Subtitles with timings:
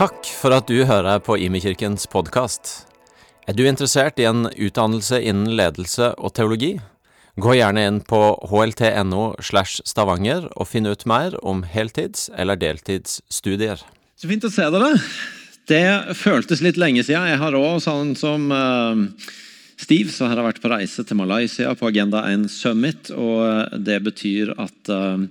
[0.00, 2.70] Takk for at du hører på Imekirkens podkast.
[3.44, 6.70] Er du interessert i en utdannelse innen ledelse og teologi?
[7.36, 13.84] Gå gjerne inn på hlt.no slash stavanger og finn ut mer om heltids- eller deltidsstudier.
[14.16, 14.94] Så fint å se dere.
[15.68, 15.84] Det
[16.16, 17.28] føltes litt lenge siden.
[17.34, 19.04] Jeg har òg, sånn som uh,
[19.76, 23.12] Steve, så har jeg vært på reise til Malaysia på Agenda 1 Summit.
[23.12, 25.28] og Det betyr at uh,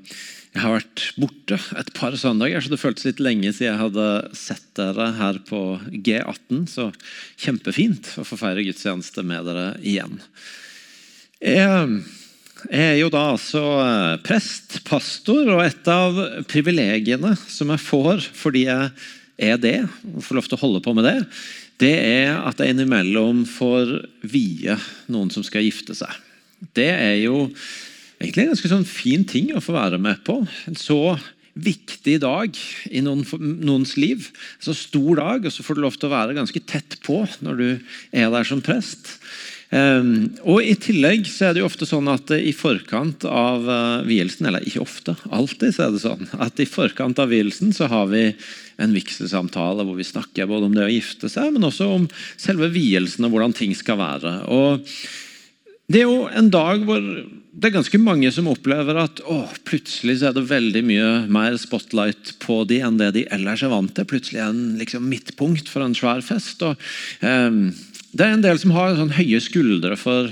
[0.50, 4.08] jeg har vært borte et par søndager, så det føltes litt lenge siden jeg hadde
[4.38, 5.60] sett dere her på
[5.94, 6.64] G18.
[6.72, 6.88] Så
[7.38, 10.18] kjempefint å få feire gudstjeneste med dere igjen.
[11.40, 12.02] Jeg,
[12.74, 13.62] er jo da altså
[14.26, 16.18] prest, pastor, og et av
[16.50, 18.90] privilegiene som jeg får fordi jeg
[19.40, 19.78] er det,
[20.16, 21.20] og får lov til å holde på med det,
[21.80, 23.94] det er at jeg innimellom får
[24.28, 24.76] vie
[25.14, 26.12] noen som skal gifte seg.
[26.76, 27.46] Det er jo
[28.20, 30.42] egentlig en ganske sånn fin ting å få være med på.
[30.70, 31.18] En så
[31.60, 32.56] viktig dag
[32.92, 33.24] i noen,
[33.64, 34.30] noens liv.
[34.60, 37.24] En så stor dag, og så får du lov til å være ganske tett på
[37.46, 37.70] når du
[38.12, 39.18] er der som prest.
[39.70, 44.00] Um, og I tillegg så er det jo ofte sånn at i forkant av uh,
[44.02, 47.86] vielsen Eller ikke ofte, alltid så er det sånn at i forkant av vielsen så
[47.92, 48.24] har vi
[48.82, 52.72] en vigselsamtale hvor vi snakker både om det å gifte seg, men også om selve
[52.74, 54.34] vielsen og hvordan ting skal være.
[54.50, 54.90] Og
[55.86, 57.06] det er jo en dag hvor
[57.50, 62.36] det er ganske mange som opplever at å, plutselig er det veldig mye mer spotlight
[62.44, 64.06] på de enn det de ellers er vant til.
[64.08, 66.62] Plutselig er en liksom midtpunkt for en svær fest.
[66.68, 66.78] Og,
[67.26, 67.50] eh,
[68.14, 70.30] det er en del som har sånn høye skuldre for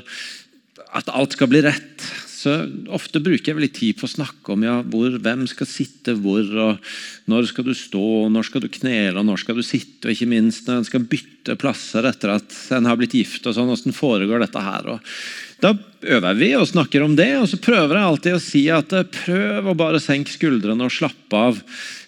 [0.97, 2.05] at alt skal bli rett.
[2.37, 2.53] Så
[2.93, 6.45] Ofte bruker jeg veldig tid på å snakke om ja, hvor, hvem skal sitte hvor,
[6.45, 6.91] og
[7.31, 10.13] når skal du stå, og når skal du knele, og når skal du sitte, og
[10.13, 13.41] ikke minst når en skal bytte plasser etter at en har blitt gift.
[13.47, 14.91] og sånn, Hvordan foregår dette her?
[14.93, 15.17] Og
[15.63, 15.73] da
[16.05, 19.07] øver vi og snakker om det, og så prøver jeg alltid å si at eh,
[19.09, 21.57] prøv å bare senke skuldrene og slappe av.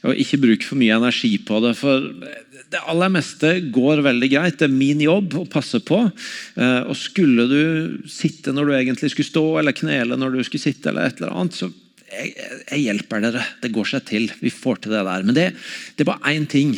[0.05, 1.73] Og ikke bruk for mye energi på det.
[1.79, 2.05] For
[2.69, 4.59] det aller meste går veldig greit.
[4.59, 6.03] Det er min jobb å passe på.
[6.59, 7.61] Eh, og skulle du
[8.09, 11.33] sitte når du egentlig skulle stå, eller knele når du skulle sitte, eller et eller
[11.33, 11.71] annet, så
[12.09, 12.33] jeg,
[12.69, 13.45] jeg hjelper dere.
[13.63, 14.29] Det går seg til.
[14.41, 15.25] Vi får til det der.
[15.25, 15.47] Men det,
[15.97, 16.75] det er bare én ting.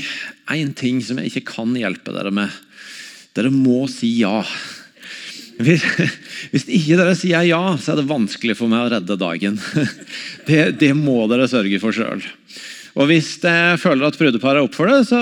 [0.51, 2.61] Én ting som jeg ikke kan hjelpe dere med.
[3.35, 4.41] Dere må si ja.
[5.61, 5.83] Hvis,
[6.51, 9.59] hvis, ikke dere sier ja, så er det vanskelig for meg å redde dagen.
[10.47, 12.23] Det, det må dere sørge for sjøl.
[12.99, 15.19] Og Hvis jeg føler at brudeparet er opp for det, så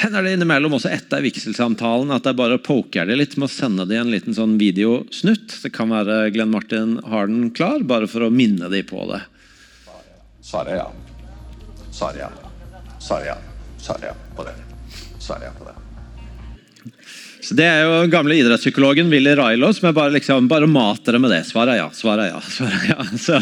[0.00, 3.86] hender det innimellom også etter vigselsamtalen at jeg bare poker det litt med å sende
[3.86, 5.60] dem en liten sånn videosnutt.
[5.62, 9.22] Det kan være Glenn Martin har den klar, bare for å minne dem på det.
[10.42, 10.88] Svaret ja.
[11.94, 12.30] Svaret ja.
[12.98, 13.38] Svaret ja.
[13.78, 14.58] Svaret ja på det.
[15.22, 15.74] Svaret ja på det.
[17.40, 21.22] Så Det er jo gamle idrettspsykologen Willy Railo som jeg bare, liksom, bare mater det
[21.22, 21.44] med det.
[21.46, 22.40] Svaret ja, svaret ja.
[22.42, 23.04] svaret ja.
[23.28, 23.38] Så,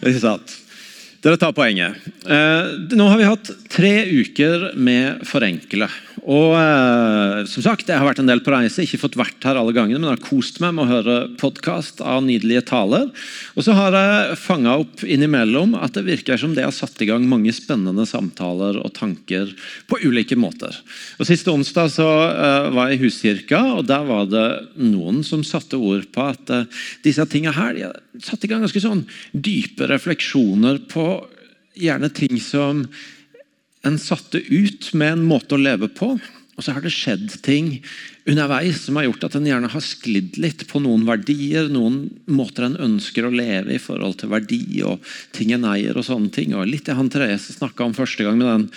[0.00, 0.62] ikke sant?
[1.26, 1.96] Dere tar poenget.
[2.22, 5.88] Eh, nå har vi hatt tre uker med Forenkle.
[6.26, 9.58] Og eh, som sagt, Jeg har vært en del på reise, ikke fått vært her
[9.60, 13.12] alle gangene, men har kost meg med å høre podkast av nydelige taler.
[13.54, 17.08] Og så har jeg fanga opp innimellom at det virker som det har satt i
[17.12, 19.54] gang mange spennende samtaler og tanker
[19.86, 20.74] på ulike måter.
[21.20, 24.46] Og Siste onsdag så uh, var jeg i Huskirka, og der var det
[24.82, 26.66] noen som satte ord på at uh,
[27.06, 31.06] disse tingene her de har satt i gang ganske sånn dype refleksjoner på
[31.76, 32.86] gjerne ting som
[33.86, 36.16] en satte ut med en måte å leve på.
[36.56, 37.82] Og så har det skjedd ting
[38.26, 42.64] underveis som har gjort at en gjerne har sklidd litt på noen verdier, noen måter
[42.64, 45.04] en ønsker å leve i forhold til verdi og
[45.36, 45.96] ting en eier.
[45.96, 46.54] og sånne ting.
[46.56, 48.70] Og Litt det han Therese snakka om første gang, med den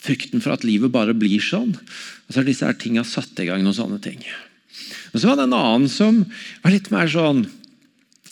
[0.00, 1.72] frykten for at livet bare blir sånn.
[1.72, 4.20] Og så har disse her tinga satt i gang noen sånne ting.
[5.14, 6.22] Og Så var det en annen som
[6.62, 7.46] var litt mer sånn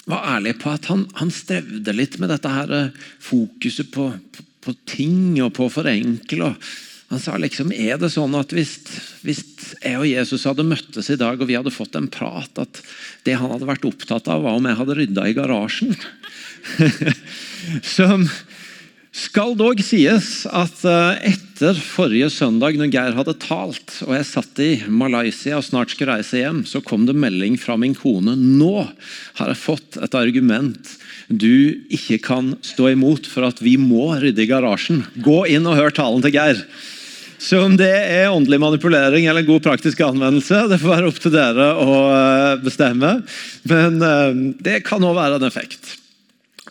[0.09, 4.48] var ærlig på at han, han strevde litt med dette her eh, fokuset på, på
[4.65, 6.53] på ting og på å forenkle.
[7.09, 8.75] Han sa liksom, er det sånn at hvis,
[9.25, 9.41] hvis,
[9.81, 12.83] jeg og Jesus hadde møttes i dag og vi hadde fått en prat, at
[13.25, 15.97] det han hadde vært opptatt av, var om jeg hadde rydda i garasjen?
[17.97, 18.27] Som
[19.19, 24.61] skal dog sies at eh, etter forrige søndag, når Geir hadde talt, og jeg satt
[24.63, 28.37] i Malaysia og snart skulle reise hjem, så kom det melding fra min kone.
[28.37, 30.93] Nå har jeg fått et argument
[31.29, 35.03] du ikke kan stå imot for at vi må rydde i garasjen.
[35.21, 36.63] Gå inn og hør talen til Geir.
[37.39, 41.35] Så om det er åndelig manipulering eller god praktisk anvendelse, det får være opp til
[41.37, 43.13] dere å eh, bestemme.
[43.71, 45.95] Men eh, det kan òg være en effekt.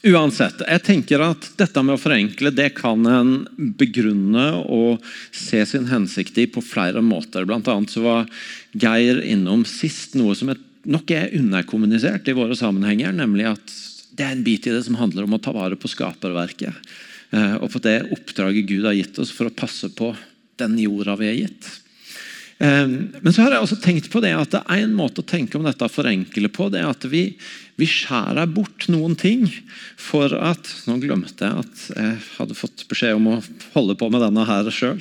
[0.06, 3.31] Uansett, jeg tenker at dette med å forenkle det kan en
[3.80, 7.48] begrunne og se sin hensikt i på flere måter.
[7.50, 8.30] Blant annet så var
[8.77, 10.51] Geir innom sist noe som
[10.88, 13.77] nok er underkommunisert i våre sammenhenger, nemlig at
[14.18, 16.74] det er en bit i det som handler om å ta vare på skaperverket.
[17.36, 20.14] Eh, og på det oppdraget Gud har gitt oss for å passe på
[20.58, 21.69] den jorda vi er gitt.
[22.57, 25.30] Ehm, men så har jeg også tenkt på det at det er en måte å
[25.30, 26.71] tenke om dette forenkle på.
[26.74, 27.30] det er at vi,
[27.77, 29.45] vi skjærer bort noen ting
[30.01, 33.38] for at Nå glemte jeg at jeg hadde fått beskjed om å
[33.75, 34.98] holde på med denne her sjøl.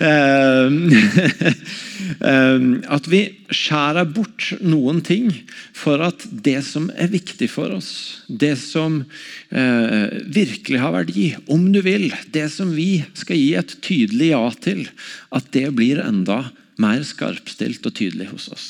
[0.00, 0.88] Ehm,
[2.32, 3.22] ehm, at vi
[3.52, 5.28] skjærer bort noen ting
[5.76, 9.02] for at det som er viktig for oss, det som
[9.52, 14.46] eh, virkelig har verdi, om du vil, det som vi skal gi et tydelig ja
[14.64, 14.86] til,
[15.36, 16.46] at det blir enda
[16.82, 18.66] mer skarpstilt og tydelig hos oss.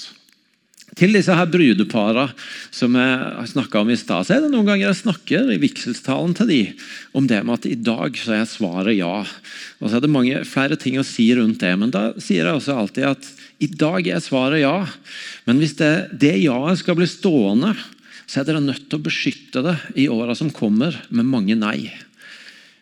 [0.96, 2.30] Til disse her brudeparene
[2.72, 6.32] som jeg snakka om i stad, så er det noen ganger jeg snakker i vigselstalen
[6.38, 6.60] til de
[7.16, 9.18] om det med at i dag så er svaret ja.
[9.82, 12.60] Og så er det mange, flere ting å si rundt det, men da sier jeg
[12.60, 13.28] også alltid at
[13.60, 14.78] i dag er svaret ja.
[15.44, 17.74] Men hvis det, det ja-et skal bli stående,
[18.24, 21.90] så er dere nødt til å beskytte det i åra som kommer, med mange nei.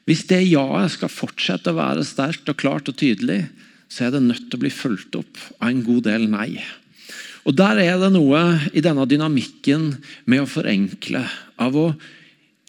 [0.07, 3.47] Hvis det ja-et skal fortsette å være sterkt og klart og tydelig,
[3.95, 6.59] så er det nødt til å bli fulgt opp av en god del nei.
[7.45, 8.41] Og Der er det noe
[8.73, 9.93] i denne dynamikken
[10.27, 11.23] med å forenkle,
[11.61, 11.89] av å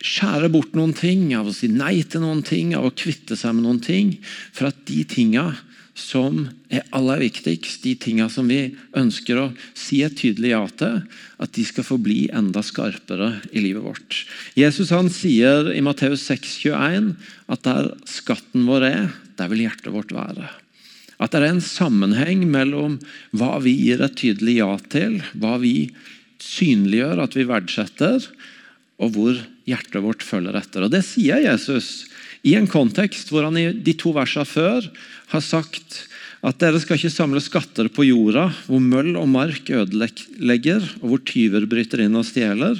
[0.05, 3.55] skjære bort noen ting, av å si nei til noen ting, av å kvitte seg
[3.55, 4.17] med noen ting,
[4.53, 5.47] for at de tinga
[5.95, 9.45] som er aller viktigst, de tinga som vi ønsker å
[9.79, 10.99] si et tydelig ja til,
[11.39, 14.19] at de skal få bli enda skarpere i livet vårt.
[14.59, 17.13] Jesus han sier i Matteus 6,21
[17.55, 20.51] at der skatten vår er, der vil hjertet vårt være.
[21.21, 22.97] At det er en sammenheng mellom
[23.35, 25.91] hva vi gir et tydelig ja til, hva vi
[26.43, 28.25] synliggjør at vi verdsetter,
[28.99, 30.85] og hvor hjertet vårt følger etter.
[30.85, 32.05] Og Det sier Jesus
[32.45, 34.85] i en kontekst hvor han i de to versene før
[35.31, 36.05] har sagt
[36.45, 41.23] at dere skal ikke samle skatter på jorda, hvor møll og mark ødelegger, og hvor
[41.25, 42.77] tyver bryter inn og stjeler.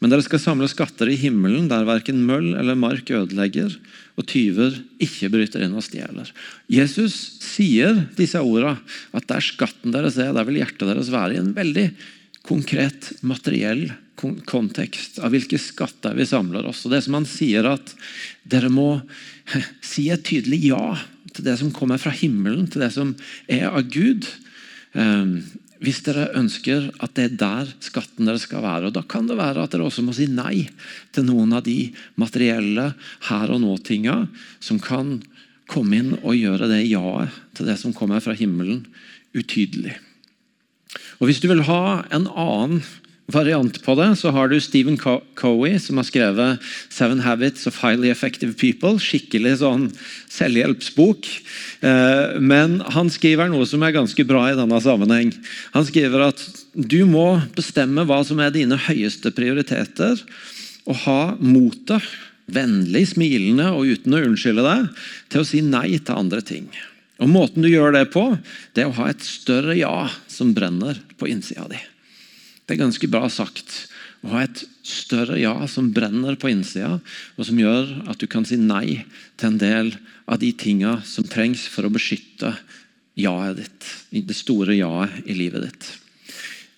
[0.00, 3.76] Men dere skal samle skatter i himmelen, der verken møll eller mark ødelegger,
[4.14, 6.28] og tyver ikke bryter inn og stjeler.
[6.70, 8.76] Jesus sier disse ordene,
[9.14, 11.34] at der skatten deres er, der vil hjertet deres være.
[11.34, 11.88] I en veldig
[12.46, 13.88] konkret, materiell
[14.46, 16.84] kontekst av hvilke skatter vi samler oss.
[16.86, 17.94] Og det som han sier at
[18.46, 19.00] Dere må
[19.82, 20.94] si et tydelig ja
[21.34, 23.14] til det som kommer fra himmelen, til det som
[23.50, 24.28] er av Gud.
[25.84, 28.88] Hvis dere ønsker at det er der skatten deres skal være.
[28.88, 30.68] og Da kan det være at dere også må si nei
[31.12, 32.92] til noen av de materielle
[33.28, 34.22] her og nå-tinga
[34.64, 35.18] som kan
[35.68, 38.84] komme inn og gjøre det ja-et til det som kommer fra himmelen,
[39.34, 39.96] utydelig.
[41.20, 42.84] Og Hvis du vil ha en annen
[43.32, 46.60] variant på det, så har du Stephen Cowie, som har skrevet
[46.90, 49.00] 'Seven Habits of Highly Effective People'.
[49.00, 49.88] Skikkelig sånn
[50.28, 51.28] selvhjelpsbok.
[51.80, 55.32] Eh, men han skriver noe som er ganske bra i denne sammenheng.
[55.72, 56.44] Han skriver at
[56.76, 60.20] du må bestemme hva som er dine høyeste prioriteter,
[60.86, 62.02] og ha motet,
[62.46, 64.88] vennlig, smilende og uten å unnskylde deg,
[65.30, 66.68] til å si nei til andre ting.
[67.20, 68.36] Og Måten du gjør det på,
[68.74, 71.80] det er å ha et større ja som brenner på innsida di.
[72.64, 73.74] Det er ganske bra sagt.
[74.24, 76.96] Å ha et større ja som brenner på innsida,
[77.36, 79.04] og som gjør at du kan si nei
[79.36, 79.92] til en del
[80.24, 82.54] av de tinga som trengs for å beskytte
[83.20, 83.90] ja-et ditt.
[84.30, 85.90] Det store ja-et i livet ditt.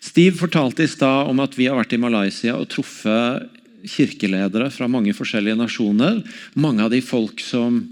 [0.06, 3.46] Steve fortalte i stad om at vi har vært i Malaysia og truffet
[3.86, 6.20] kirkeledere fra mange forskjellige nasjoner.
[6.58, 7.84] Mange av de folk som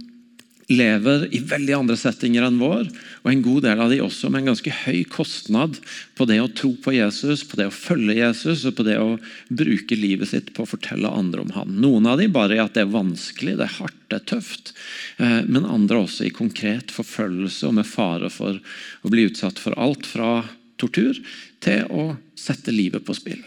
[0.73, 2.87] lever i veldig andre settinger enn vår,
[3.23, 5.79] og en god del av de også med en ganske høy kostnad
[6.17, 9.15] på det å tro på Jesus, på det å følge Jesus og på det å
[9.49, 11.77] bruke livet sitt på å fortelle andre om han.
[11.85, 14.75] Noen av de bare i at det er vanskelig, det er hardt, det er tøft.
[15.19, 19.77] Eh, men andre også i konkret forfølgelse og med fare for å bli utsatt for
[19.81, 20.37] alt fra
[20.81, 21.19] tortur
[21.65, 22.05] til å
[22.39, 23.41] sette livet på spill.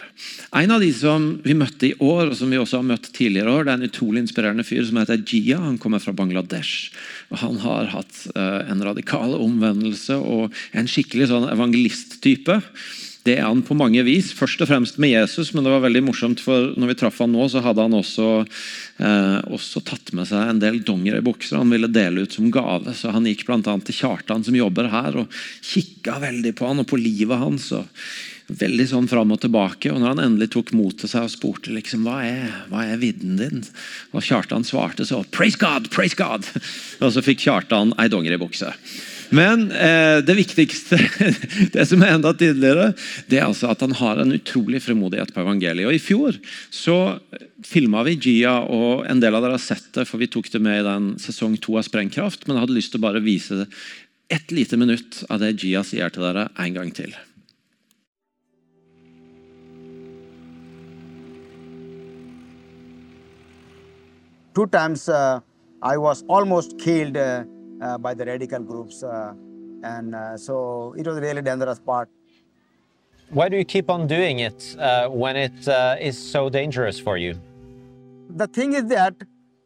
[0.56, 3.54] En av de som vi møtte i år, og som vi også har møtt tidligere
[3.54, 5.60] år, det er en utrolig inspirerende fyr som heter Jia.
[5.62, 6.94] Han kommer fra Bangladesh.
[7.30, 12.62] og Han har hatt uh, en radikal omvendelse og en skikkelig sånn evangelisttype.
[13.28, 16.04] Det er han på mange vis, først og fremst med Jesus, men det var veldig
[16.06, 18.28] morsomt, for når vi traff han nå, så hadde han også,
[19.04, 22.94] eh, også tatt med seg en del dongeribukser han ville dele ut som gave.
[22.96, 23.60] Så Han gikk bl.a.
[23.60, 27.68] til Kjartan, som jobber her, og kikka veldig på han og på livet hans.
[27.76, 27.92] og
[28.48, 29.92] Veldig sånn fram og tilbake.
[29.92, 33.02] og når han endelig tok mot til seg og spurte liksom, hva er, hva er
[33.02, 33.66] vidden din,
[34.14, 35.92] og Kjartan svarte så 'Praise God!
[35.92, 36.48] Praise God!'
[37.04, 38.72] Og så fikk Kjartan ei dongeribukse.
[39.30, 40.98] Men eh, det viktigste,
[41.74, 42.94] det som er enda tidligere,
[43.28, 45.90] det er altså at han har en utrolig fremodighet på evangeliet.
[45.90, 46.38] Og I fjor
[46.72, 46.98] så
[47.66, 50.64] filma vi Gia, og en del av dere har sett det, for vi tok det
[50.64, 52.48] med i den sesong to av Sprengkraft.
[52.48, 53.66] Men jeg hadde lyst til å bare vise
[54.32, 57.16] et lite minutt av det Gia sier til dere en gang til.
[64.56, 65.40] Two times uh,
[65.84, 67.16] I was almost killed.
[67.16, 67.44] Uh,
[67.80, 69.34] by the radical groups, uh,
[69.84, 72.10] and uh, so it was a really dangerous part.
[73.30, 77.18] Why do you keep on doing it uh, when it uh, is so dangerous for
[77.18, 77.40] you?
[78.30, 79.16] The thing is that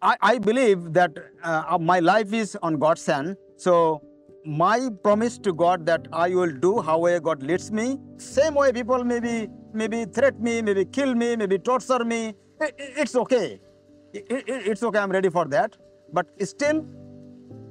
[0.02, 1.12] I, I believe that
[1.44, 3.38] uh, my life is on God's hand.
[3.58, 4.02] So
[4.46, 8.00] my promise to God that I will do however God leads me.
[8.18, 12.34] Same way people maybe maybe threat me, maybe kill me, maybe torture me.
[12.60, 13.60] I- I- it's okay.
[14.16, 14.20] I-
[14.56, 15.00] I- it's okay.
[15.00, 15.78] I'm ready for that.
[16.12, 16.86] But still,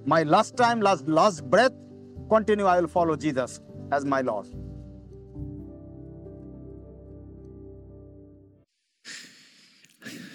[0.04, 1.72] my last time, last last breath,
[2.28, 2.66] continue.
[2.66, 3.60] I will follow Jesus
[3.92, 4.46] as my Lord.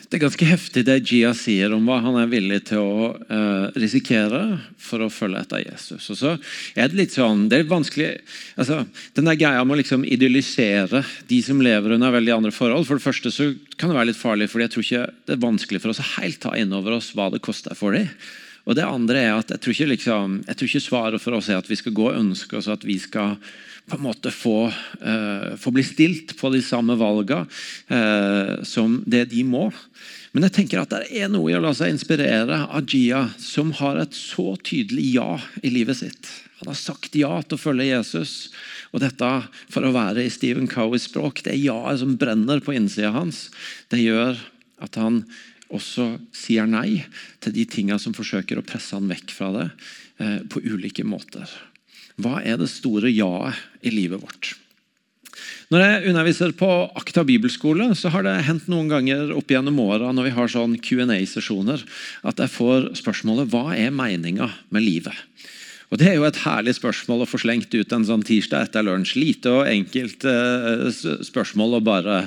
[0.05, 3.65] Det er ganske heftig det Gia sier om hva han er villig til å eh,
[3.75, 6.05] risikere for å følge etter Jesus.
[6.13, 6.31] Og så
[6.77, 8.11] er Det litt sånn, det er vanskelig,
[8.55, 8.83] altså,
[9.17, 12.87] den der greia med å liksom idyllisere de som lever under veldig andre forhold.
[12.87, 15.45] For det første så kan det være litt farlig, fordi jeg tror ikke det er
[15.49, 18.07] vanskelig for oss å helt ta inn over oss hva det koster for dem.
[18.65, 21.49] Og det andre er at jeg tror, ikke liksom, jeg tror ikke svaret for oss
[21.51, 23.37] er at vi skal gå og ønske oss at vi skal
[23.85, 24.65] på en måte få,
[25.05, 29.67] uh, få bli stilt på de samme valgene uh, som det de må.
[30.33, 33.69] Men jeg tenker at det er noe i å la seg inspirere av Gia, som
[33.77, 35.29] har et så tydelig ja
[35.61, 36.31] i livet sitt.
[36.59, 38.33] Han har sagt ja til å følge Jesus.
[38.95, 39.29] Og dette,
[39.69, 43.49] for å være i Stephen Cowies språk, det ja-et som brenner på innsida hans,
[43.93, 44.39] det gjør
[44.83, 45.21] at han
[45.75, 47.03] også sier nei
[47.43, 49.69] til de tingene som forsøker å presse han vekk fra det
[50.23, 51.49] eh, på ulike måter.
[52.21, 54.55] Hva er det store ja-et i livet vårt?
[55.73, 60.13] Når jeg underviser på Akta bibelskole, så har det hendt noen ganger opp gjennom åra
[60.15, 61.83] når vi har sånn Q&A-sesjoner,
[62.23, 65.17] at jeg får spørsmålet hva er meninga med livet?
[65.95, 68.83] Og Det er jo et herlig spørsmål å få slengt ut en sånn tirsdag etter
[68.83, 69.13] lunsj.
[69.15, 70.89] Lite og enkelt eh,
[71.23, 72.17] spørsmål å bare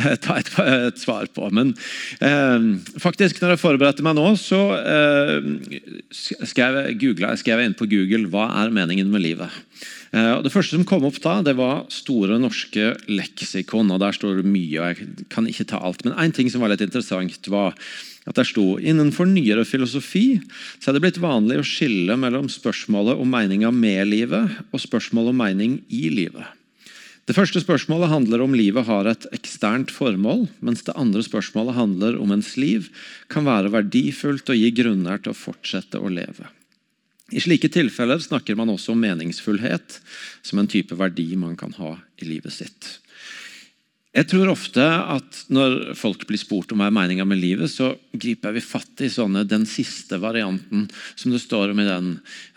[0.00, 1.50] eh, ta et, et svar på.
[1.52, 1.74] Men
[2.24, 2.64] eh,
[3.04, 5.44] faktisk, når jeg forberedte meg nå, så eh,
[6.16, 9.60] skrev jeg, skrev inn på Google 'Hva er meningen med livet?'
[10.12, 13.92] Eh, og Det første som kom opp da, det var Store norske leksikon.
[13.92, 16.04] og Der står det mye, og jeg kan ikke ta alt.
[16.04, 17.76] Men én ting som var litt interessant, var
[18.28, 20.40] at der sto innenfor nyere filosofi
[20.78, 25.34] så er det blitt vanlig å skille mellom spørsmålet om meninga med livet og spørsmålet
[25.34, 26.46] om mening i livet.
[27.26, 32.18] Det første spørsmålet handler om livet har et eksternt formål, mens det andre spørsmålet handler
[32.18, 32.88] om ens liv
[33.30, 36.50] kan være verdifullt og gi grunner til å fortsette å leve.
[37.32, 40.00] I slike tilfeller snakker man også om meningsfullhet
[40.44, 42.90] som en type verdi man kan ha i livet sitt.
[44.12, 47.94] Jeg tror ofte at når folk blir spurt om hva er meninga med livet, så
[48.12, 50.84] griper vi fatt i sånne, den siste varianten
[51.16, 52.10] som det står om i den,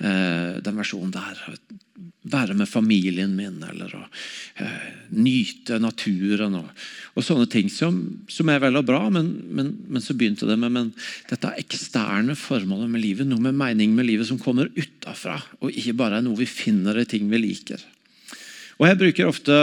[0.03, 1.39] eh, den versjonen der.
[2.27, 4.03] Være med familien min, eller å
[4.59, 6.59] eh, nyte naturen.
[6.59, 6.85] Og,
[7.15, 10.59] og sånne ting som, som er vel og bra, men, men, men så begynte det
[10.59, 10.91] med men,
[11.31, 15.95] dette eksterne formålet med livet, noe med mening med livet som kommer utafra, og ikke
[16.03, 17.79] bare er noe vi finner i ting vi liker.
[18.75, 19.57] Og Jeg bruker ofte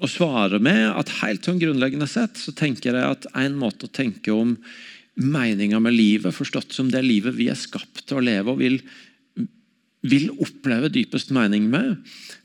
[0.00, 3.92] å svare med at helt sånn grunnleggende sett så tenker jeg at en måte å
[3.92, 4.56] tenke om
[5.20, 8.80] meninga med livet, forstått som det livet vi er skapt til å leve og vil,
[10.02, 12.00] vil oppleve dypest mening med,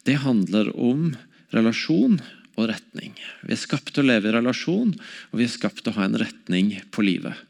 [0.06, 1.14] det handler om
[1.56, 2.20] relasjon
[2.60, 3.16] og retning.
[3.48, 4.92] Vi er skapt til å leve i relasjon,
[5.32, 7.46] og vi er skapt til å ha en retning på livet.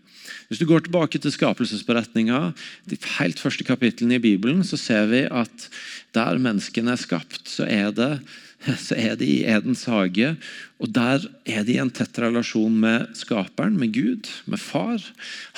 [0.50, 2.54] Hvis du går tilbake til skapelsesberetninga,
[2.90, 5.68] de helt første kapitlene i Bibelen, så ser vi at
[6.18, 8.12] der menneskene er skapt, så er det
[8.86, 10.34] så er de i Edens hage.
[10.80, 15.04] Og der er de i en tett relasjon med skaperen, med Gud, med far.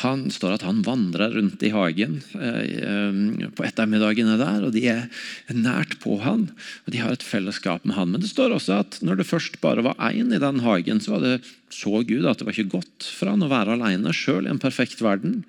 [0.04, 5.06] Han står at han vandrer rundt i hagen eh, på ettermiddagene der, og de er
[5.54, 6.48] nært på han.
[6.86, 8.14] og De har et fellesskap med han.
[8.14, 11.18] Men det står også at når det først bare var én i den hagen, så
[11.18, 11.38] var det
[11.72, 14.62] så Gud at det var ikke godt for han å være alene, sjøl i en
[14.62, 15.42] perfekt verden.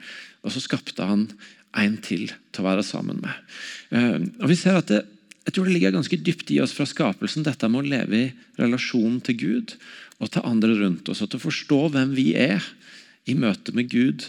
[0.44, 1.28] Og så skapte han
[1.80, 3.52] en til til å være sammen med.
[3.96, 5.04] Eh, Og vi ser at det
[5.42, 8.28] jeg tror det ligger ganske dypt i oss fra skapelsen, dette med å leve i
[8.60, 9.74] relasjon til Gud
[10.22, 11.22] og til andre rundt oss.
[11.24, 12.62] Og til å forstå hvem vi er
[13.26, 14.28] i møte med Gud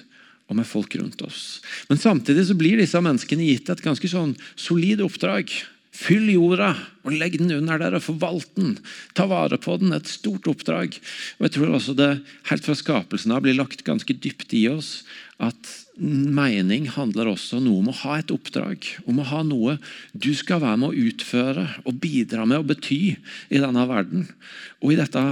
[0.50, 1.62] og med folk rundt oss.
[1.90, 5.54] Men samtidig så blir disse menneskene gitt et ganske sånn solid oppdrag.
[5.94, 6.72] Fyll jorda
[7.06, 8.78] og legg den under der og forvalt den.
[9.14, 9.94] Ta vare på den.
[9.94, 10.98] Et stort oppdrag.
[11.38, 12.10] Og jeg tror også det
[12.50, 15.04] helt fra skapelsen av blir lagt ganske dypt i oss
[15.44, 15.70] at
[16.00, 18.88] mening handler også noe om å ha et oppdrag.
[19.06, 19.78] Om å ha noe
[20.14, 24.26] du skal være med å utføre og bidra med og bety i denne verden.
[24.82, 25.24] Og i dette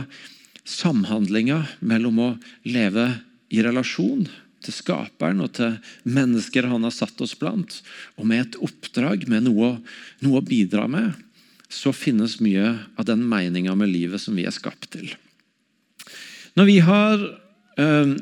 [0.68, 2.30] samhandlinga mellom å
[2.70, 3.08] leve
[3.52, 4.28] i relasjon
[4.66, 7.82] til skaperen og til mennesker han har satt oss blant,
[8.18, 9.76] og med et oppdrag, med noe,
[10.24, 11.14] noe å bidra med,
[11.72, 15.14] så finnes mye av den meninga med livet som vi er skapt til.
[16.60, 17.22] Når vi har
[17.80, 18.18] øh,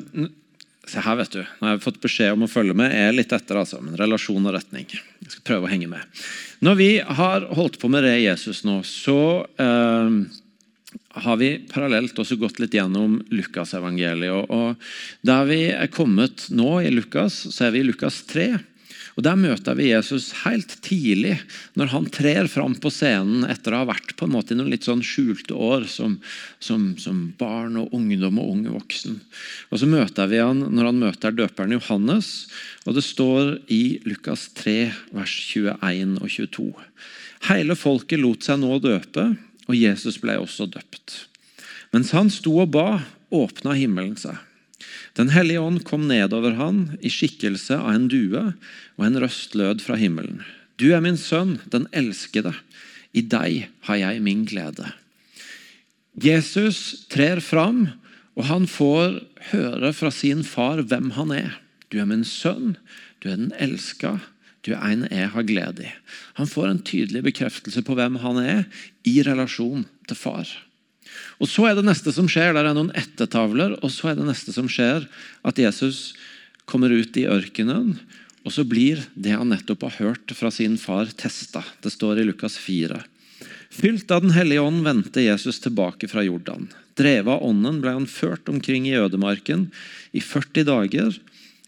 [0.90, 1.42] Se her, vet du.
[1.60, 2.90] Nå har jeg fått beskjed om å følge med.
[2.90, 3.78] Jeg er litt etter, altså.
[3.84, 4.88] Men relasjon og retning.
[4.90, 6.22] Jeg skal prøve å henge med.
[6.66, 6.88] Når vi
[7.20, 9.20] har holdt på med det Jesus nå, så
[9.60, 10.08] eh,
[11.22, 14.50] har vi parallelt også gått litt gjennom Lukasevangeliet.
[14.50, 14.74] Og,
[15.26, 18.52] der vi er kommet nå i Lukas, så er vi i Lukas 3.
[19.18, 21.34] Og Der møter vi Jesus helt tidlig,
[21.76, 24.70] når han trer fram på scenen etter å ha vært på en måte i noen
[24.72, 26.14] litt sånn skjulte år som,
[26.62, 29.18] som, som barn og ungdom og ung voksen.
[29.68, 32.48] Og Så møter vi han når han møter døperen Johannes,
[32.86, 34.78] og det står i Lukas 3,
[35.18, 36.70] vers 21 og 22.
[37.50, 39.30] Hele folket lot seg nå døpe,
[39.70, 41.24] og Jesus ble også døpt.
[41.94, 44.38] Mens han sto og ba, åpna himmelen seg.
[45.18, 48.42] Den hellige ånd kom nedover han i skikkelse av en due,
[48.98, 50.42] og en røst lød fra himmelen.
[50.80, 52.54] Du er min sønn, den elskede.
[53.12, 54.92] I deg har jeg min glede.
[56.14, 57.90] Jesus trer fram,
[58.38, 61.58] og han får høre fra sin far hvem han er.
[61.90, 62.76] Du er min sønn,
[63.20, 64.18] du er den elska,
[64.66, 65.92] du er en jeg har glede i.
[66.36, 68.66] Han får en tydelig bekreftelse på hvem han er,
[69.08, 70.48] i relasjon til far.
[71.40, 74.28] Og Så er det neste som skjer, der er noen ettertavler, og så er det
[74.28, 75.08] neste som skjer,
[75.42, 76.12] at Jesus
[76.68, 77.96] kommer ut i ørkenen,
[78.44, 81.64] og så blir det han nettopp har hørt fra sin far, testa.
[81.82, 83.00] Det står i Lukas 4.
[83.70, 86.68] Fylt av Den hellige ånd vendte Jesus tilbake fra Jordan.
[86.98, 89.68] Drevet av ånden ble han ført omkring i ødemarken
[90.12, 91.16] i 40 dager,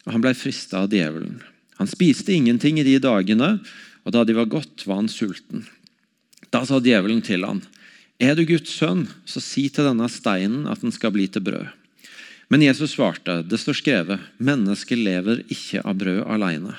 [0.04, 1.40] og han ble frista av djevelen.
[1.80, 3.56] Han spiste ingenting i de dagene,
[4.02, 5.66] og da de var gått, var han sulten.
[6.52, 7.62] Da sa djevelen til han,
[8.22, 11.70] er du Guds sønn, så si til denne steinen at den skal bli til brød.
[12.52, 16.74] Men Jesus svarte, det står skrevet, mennesket lever ikke av brød alene.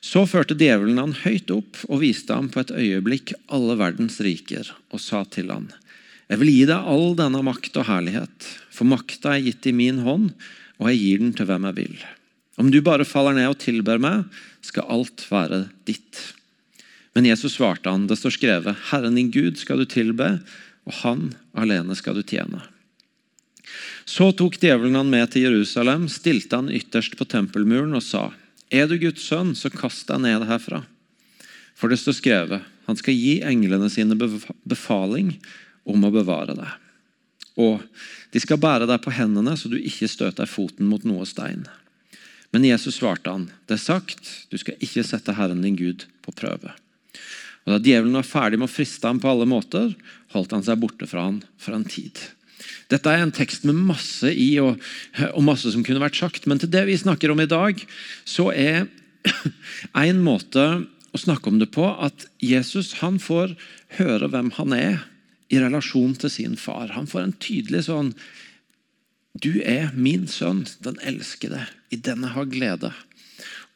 [0.00, 4.70] Så førte djevelen han høyt opp og viste ham på et øyeblikk alle verdens riker,
[4.94, 5.66] og sa til han,
[6.28, 10.02] jeg vil gi deg all denne makt og herlighet, for makta er gitt i min
[10.04, 10.30] hånd,
[10.78, 11.98] og jeg gir den til hvem jeg vil.
[12.58, 14.26] Om du bare faller ned og tilber meg,
[14.66, 16.18] skal alt være ditt.
[17.14, 20.40] Men Jesus svarte han, det står skrevet, Herren din Gud skal du tilbe,
[20.88, 22.64] og Han alene skal du tjene.
[24.08, 28.30] Så tok djevelen han med til Jerusalem, stilte han ytterst på tempelmuren og sa,
[28.72, 30.82] Er du Guds sønn, så kast deg ned herfra.
[31.78, 35.36] For det står skrevet, han skal gi englene sine befaling
[35.88, 36.70] om å bevare deg.
[37.58, 37.82] Og
[38.32, 41.66] de skal bære deg på hendene, så du ikke støter foten mot noe stein.
[42.54, 46.32] Men Jesus svarte han, det er sagt, du skal ikke sette Herren din Gud på
[46.32, 46.72] prøve.
[47.66, 49.92] Og Da djevelen var ferdig med å friste ham på alle måter,
[50.32, 52.16] holdt han seg borte fra han for en tid.
[52.88, 54.80] Dette er en tekst med masse i og,
[55.34, 56.48] og masse som kunne vært sagt.
[56.48, 57.80] Men til det vi snakker om i dag,
[58.24, 58.88] så er
[60.08, 60.64] en måte
[61.12, 63.54] å snakke om det på at Jesus han får
[63.98, 65.04] høre hvem han er
[65.52, 66.92] i relasjon til sin far.
[66.96, 68.12] Han får en tydelig sånn
[69.36, 71.66] Du er min sønn, den elskede.
[71.90, 72.92] I denne har glede.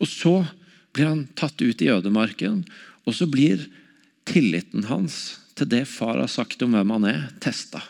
[0.01, 0.35] Og så
[0.93, 2.65] blir han tatt ut i ødemarken,
[3.07, 3.67] og så blir
[4.29, 7.83] tilliten hans til det far har sagt om hvem han er, testa.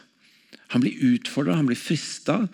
[0.73, 2.47] Han blir utfordra, han blir frista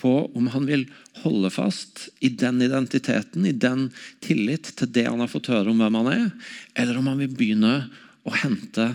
[0.00, 0.84] på om han vil
[1.22, 3.88] holde fast i den identiteten, i den
[4.24, 6.26] tillit til det han har fått høre om hvem han er,
[6.74, 7.74] eller om han vil begynne
[8.24, 8.86] å hente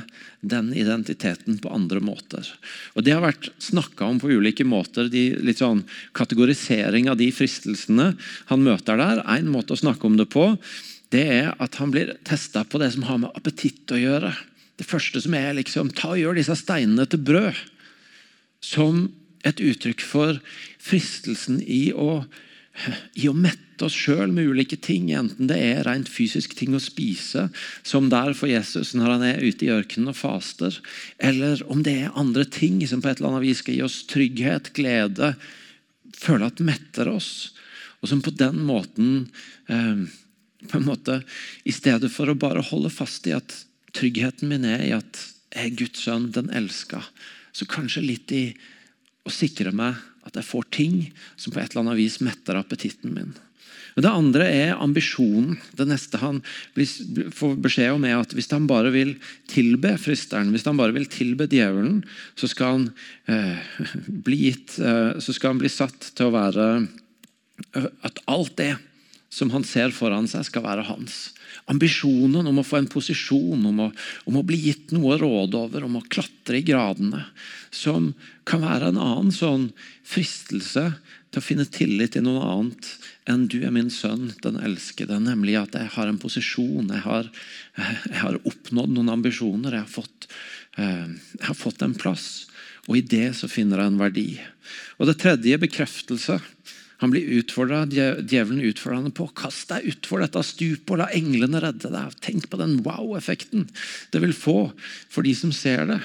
[0.42, 2.48] den identiteten på andre måter.
[2.98, 5.10] Og Det har vært snakka om på ulike måter.
[5.12, 5.84] De, litt sånn
[6.18, 8.14] Kategorisering av de fristelsene
[8.50, 9.22] han møter der.
[9.30, 10.56] En måte å snakke om det på
[11.14, 14.34] det er at han blir testa på det som har med appetitt å gjøre.
[14.78, 17.58] Det første som er liksom, ta og gjør disse steinene til brød.
[18.62, 19.08] Som
[19.48, 20.38] et uttrykk for
[20.84, 22.24] fristelsen i å,
[23.20, 25.10] i å mette oss sjøl med ulike ting.
[25.16, 27.48] Enten det er rent fysisk ting å spise,
[27.84, 30.76] som der for Jesus når han er ute i ørkenen og faster.
[31.18, 34.02] Eller om det er andre ting som på et eller annet vis skal gi oss
[34.10, 35.34] trygghet, glede,
[36.20, 37.32] føle at metter oss.
[38.00, 39.30] Og som på den måten
[39.68, 40.06] eh,
[40.68, 41.22] på en måte,
[41.64, 43.54] I stedet for å bare holde fast i at
[43.96, 47.02] tryggheten min er i at jeg er Guds sønn, den elska,
[47.56, 48.44] så kanskje litt i
[49.26, 50.98] å sikre meg at jeg får ting
[51.36, 53.38] som på et eller annet vis metter appetitten min.
[53.96, 55.58] Men det andre er ambisjonen.
[55.76, 56.42] Det neste han
[57.36, 59.16] får beskjed om, er at hvis han bare vil
[59.52, 62.04] tilbe fristeren, hvis han bare vil tilbe djevelen,
[62.40, 62.86] så skal han,
[63.28, 63.60] eh,
[64.28, 66.70] bli, gitt, eh, så skal han bli satt til å være
[67.76, 68.70] At alt det
[69.30, 71.30] som han ser foran seg, skal være hans.
[71.70, 73.88] Ambisjonen om å få en posisjon, om å,
[74.30, 77.28] om å bli gitt noe å råde over, om å klatre i gradene.
[77.70, 78.14] Som
[78.50, 79.70] kan være en annen sånn
[80.08, 80.88] fristelse
[81.30, 82.90] til å finne tillit til noe annet
[83.30, 85.22] enn 'du er min sønn, den elskede'.
[85.22, 87.30] Nemlig at jeg har en posisjon, jeg har,
[87.78, 90.30] jeg har oppnådd noen ambisjoner, jeg har, fått,
[90.82, 91.06] eh,
[91.38, 92.48] jeg har fått en plass.
[92.90, 94.30] Og i det så finner jeg en verdi.
[94.98, 96.40] Og det tredje bekreftelse
[97.00, 101.62] Han blir utfordra, djevelen utfordrer han på kast deg utfor dette stupet og la englene
[101.64, 102.16] redde deg.
[102.20, 103.70] Tenk på den wow-effekten
[104.12, 104.58] det vil få
[105.08, 106.02] for de som ser det.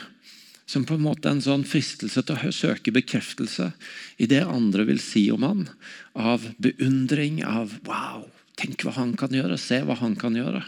[0.70, 3.72] Som på en måte en sånn fristelse til å søke bekreftelse
[4.22, 5.66] i det andre vil si om han.
[6.14, 8.22] Av beundring, av wow,
[8.56, 10.62] tenk hva han kan gjøre, se hva han kan gjøre.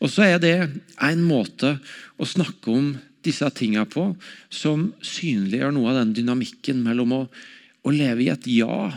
[0.00, 0.56] Og så er det
[1.04, 1.76] en måte
[2.16, 2.88] å snakke om
[3.26, 4.08] disse tinga på
[4.48, 7.20] som synliggjør noe av den dynamikken mellom å,
[7.84, 8.88] å leve i et ja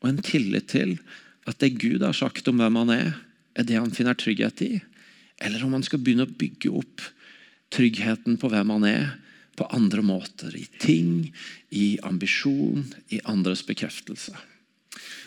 [0.00, 0.96] og en tillit til
[1.48, 3.10] at det Gud har sagt om hvem han er,
[3.56, 4.72] er det han finner trygghet i.
[5.40, 7.04] Eller om han skal begynne å bygge opp
[7.74, 9.10] tryggheten på hvem han er,
[9.56, 10.54] på andre måter.
[10.56, 11.30] I ting,
[11.70, 14.32] i ambisjon, i andres bekreftelse.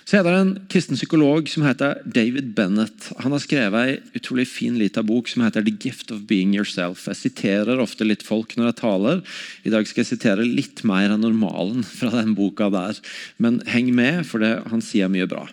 [0.03, 3.07] Så er det en kristen psykolog som heter David Bennett.
[3.23, 7.07] Han har skrevet en utrolig fin lita bok som heter 'The Gift of Being Yourself'.
[7.07, 9.23] Jeg siterer ofte litt folk når jeg taler.
[9.63, 12.99] I dag skal jeg sitere litt mer enn normalen fra den boka der.
[13.39, 15.47] Men heng med, for det, han sier mye bra.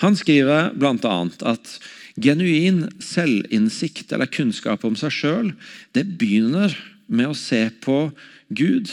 [0.00, 1.28] Han skriver bl.a.
[1.44, 1.78] at
[2.16, 5.52] genuin selvinnsikt eller kunnskap om seg sjøl
[5.92, 6.72] begynner
[7.06, 8.10] med å se på
[8.48, 8.88] Gud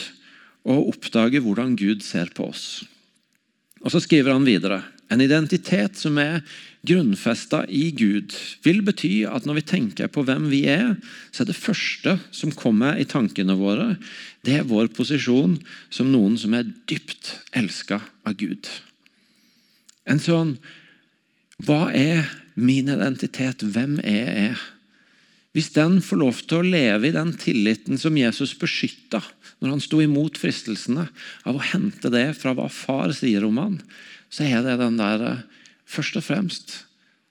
[0.67, 2.84] og oppdage hvordan Gud ser på oss.
[3.82, 6.41] Og Så skriver han videre en identitet som er
[6.88, 10.96] grunnfesta i Gud, vil bety at når vi tenker på hvem vi er,
[11.32, 13.96] så er det første som kommer i tankene våre,
[14.48, 15.58] det er vår posisjon
[15.93, 18.70] som noen som er dypt elska av Gud.
[20.08, 20.58] En sånn
[21.65, 23.63] Hva er min identitet?
[23.65, 24.58] Hvem er jeg?
[25.58, 29.24] Hvis den får lov til å leve i den tilliten som Jesus beskytta
[29.58, 31.08] når han sto imot fristelsene,
[31.50, 33.80] av å hente det fra hva far sier om han,
[34.30, 35.46] så er det den der eh,
[35.88, 36.74] Først og fremst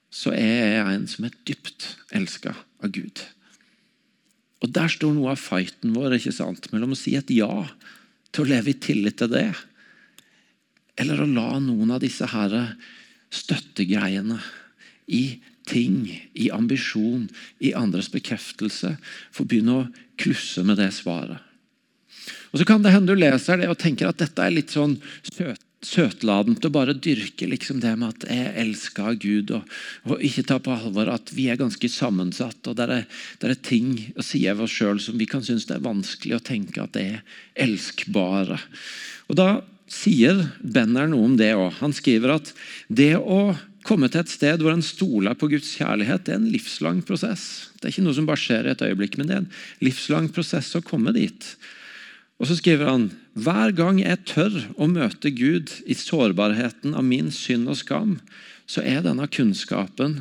[0.09, 3.21] så er jeg en som er dypt elska av Gud.
[4.65, 6.71] Og Der står noe av fighten vår ikke sant?
[6.73, 7.67] mellom å si et ja
[8.33, 9.51] til å leve i tillit til det,
[10.97, 12.55] eller å la noen av disse her
[13.29, 14.39] støttegreiene
[15.13, 17.27] i ting, i ambisjon,
[17.61, 18.95] i andres bekreftelse,
[19.29, 21.43] få begynne å klusse med det svaret.
[22.51, 24.97] Og Så kan det hende du leser det og tenker at dette er litt sånn
[25.27, 30.45] søt søtladent å bare dyrke liksom det med at jeg elsker Gud, og, og, ikke
[30.49, 32.59] ta på alvor at vi er ganske sammensatt.
[32.65, 33.05] og Det er,
[33.41, 36.39] det er ting å si av oss sjøl som vi kan synes det er vanskelig
[36.39, 37.23] å tenke at det er
[37.67, 38.59] elskbare.
[39.29, 39.49] Og Da
[39.87, 41.77] sier Benner noe om det òg.
[41.79, 42.51] Han skriver at
[42.91, 43.55] det å
[43.87, 47.69] komme til et sted hvor en stoler på Guds kjærlighet, det er en livslang prosess.
[47.77, 49.51] Det er ikke noe som bare skjer i et øyeblikk, men det er en
[49.85, 51.53] livslang prosess å komme dit.
[52.37, 57.31] Og så skriver han hver gang jeg tør å møte Gud i sårbarheten av min
[57.33, 58.17] synd og skam,
[58.69, 60.19] så er denne kunnskapen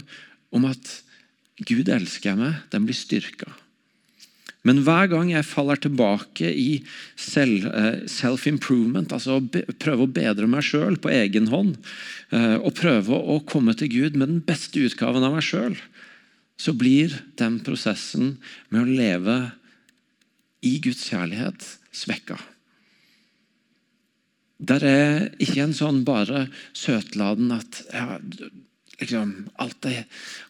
[0.55, 1.01] om at
[1.67, 3.49] Gud elsker meg, den blir styrka.
[4.67, 9.45] Men hver gang jeg faller tilbake i eh, self-improvement, altså å
[9.79, 11.77] prøve å bedre meg sjøl på egen hånd,
[12.35, 15.79] eh, og prøve å komme til Gud med den beste utgaven av meg sjøl,
[16.59, 18.37] så blir den prosessen
[18.73, 19.39] med å leve
[20.67, 21.63] i Guds kjærlighet
[21.97, 22.39] svekka.
[24.57, 28.17] Der er ikke en sånn bare søtladen at ja,
[29.01, 30.05] liksom, alt, er,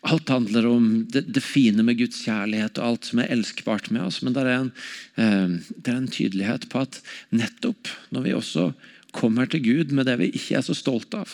[0.06, 4.06] alt, handler om det, det, fine med Guds kjærlighet og alt som er elskbart med
[4.06, 4.20] oss.
[4.22, 4.72] Men det er, en,
[5.18, 7.00] eh, det er en tydelighet på at
[7.35, 8.68] nettopp når vi også
[9.16, 11.30] kommer til Gud med det vi ikke er så stolt av,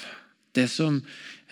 [0.57, 1.01] det som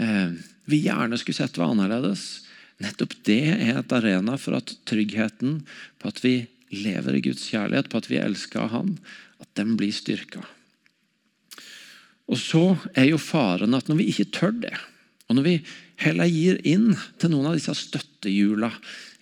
[0.00, 0.36] eh,
[0.70, 2.46] vi gjerne skulle sett var annerledes,
[2.80, 5.60] nettopp det er et arena for at tryggheten
[6.00, 6.34] på at vi
[6.70, 8.96] lever i Guds kjærlighet, på at vi elsker Han,
[9.42, 10.42] at den blir styrka.
[12.30, 14.76] Og så er jo faren at når vi ikke tør det,
[15.30, 15.56] og når vi
[16.02, 18.70] heller gir inn til noen av disse støttehjula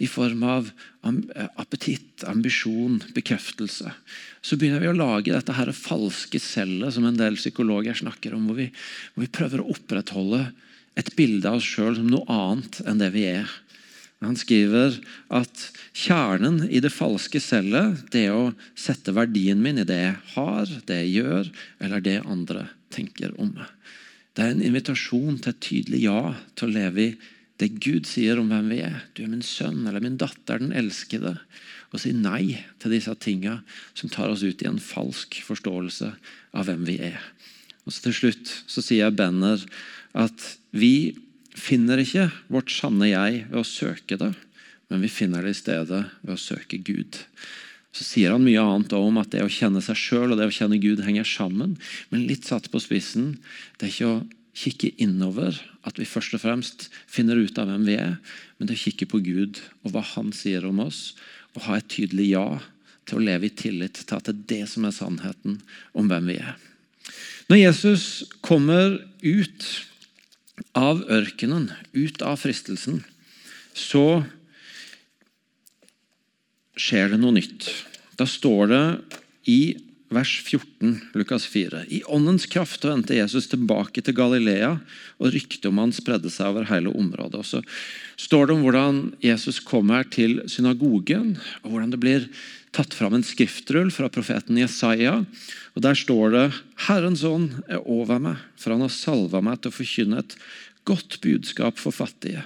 [0.01, 0.71] i form av
[1.61, 3.93] appetitt, ambisjon, bekreftelse,
[4.41, 8.49] så begynner vi å lage dette her falske cellet som en del psykologer snakker om,
[8.49, 8.69] hvor vi,
[9.13, 10.47] hvor vi prøver å opprettholde
[10.99, 13.53] et bilde av oss sjøl som noe annet enn det vi er.
[14.25, 14.97] Han skriver
[15.31, 20.73] at kjernen i det falske cellet det å sette verdien min i det jeg har,
[20.91, 21.51] det jeg gjør,
[21.87, 23.71] eller det andre tenker om meg.
[24.35, 26.23] Det er en invitasjon til et tydelig ja
[26.59, 27.15] til å leve i
[27.59, 29.01] det Gud sier om hvem vi er.
[29.15, 31.35] Du er min sønn eller min datter, den elskede.
[31.91, 33.61] Og si nei til disse tinga
[33.99, 36.13] som tar oss ut i en falsk forståelse
[36.55, 37.19] av hvem vi er.
[37.87, 39.63] Og så Til slutt så sier Benner
[40.19, 41.17] at vi
[41.59, 44.33] finner ikke vårt sanne jeg ved å søke det,
[44.89, 47.19] men vi finner det i stedet ved å søke Gud.
[47.93, 50.55] Så sier han mye annet om at det å kjenne seg sjøl og det å
[50.55, 51.77] kjenne Gud henger sammen.
[52.13, 53.39] Men litt satt på spissen,
[53.79, 54.19] det er ikke å
[54.59, 58.17] kikke innover at vi først og fremst finner ut av hvem vi er,
[58.59, 61.15] men det er å kikke på Gud og hva Han sier om oss,
[61.57, 62.47] og ha et tydelig ja
[63.09, 65.61] til å leve i tillit til at det er det som er sannheten
[65.97, 66.57] om hvem vi er.
[67.49, 68.05] Når Jesus
[68.45, 69.69] kommer ut
[70.79, 73.03] av ørkenen, ut av fristelsen,
[73.75, 74.23] så
[76.79, 77.69] skjer det noe nytt.
[78.19, 78.85] Da står det
[79.51, 79.61] i
[80.09, 81.85] vers 14, Lukas 4.
[81.93, 84.79] I åndens kraft vendte Jesus tilbake til Galilea,
[85.21, 87.43] og ryktet om han spredde seg over hele området.
[87.43, 87.63] Og Så
[88.17, 92.29] står det om hvordan Jesus kommer til synagogen, og hvordan det blir
[92.77, 95.23] tatt fram en skriftrull fra profeten Jesaja.
[95.75, 96.45] Og Der står det
[96.89, 100.39] Herrens ånd er over meg, for han har salva meg til å forkynne et
[100.89, 102.45] godt budskap for fattige.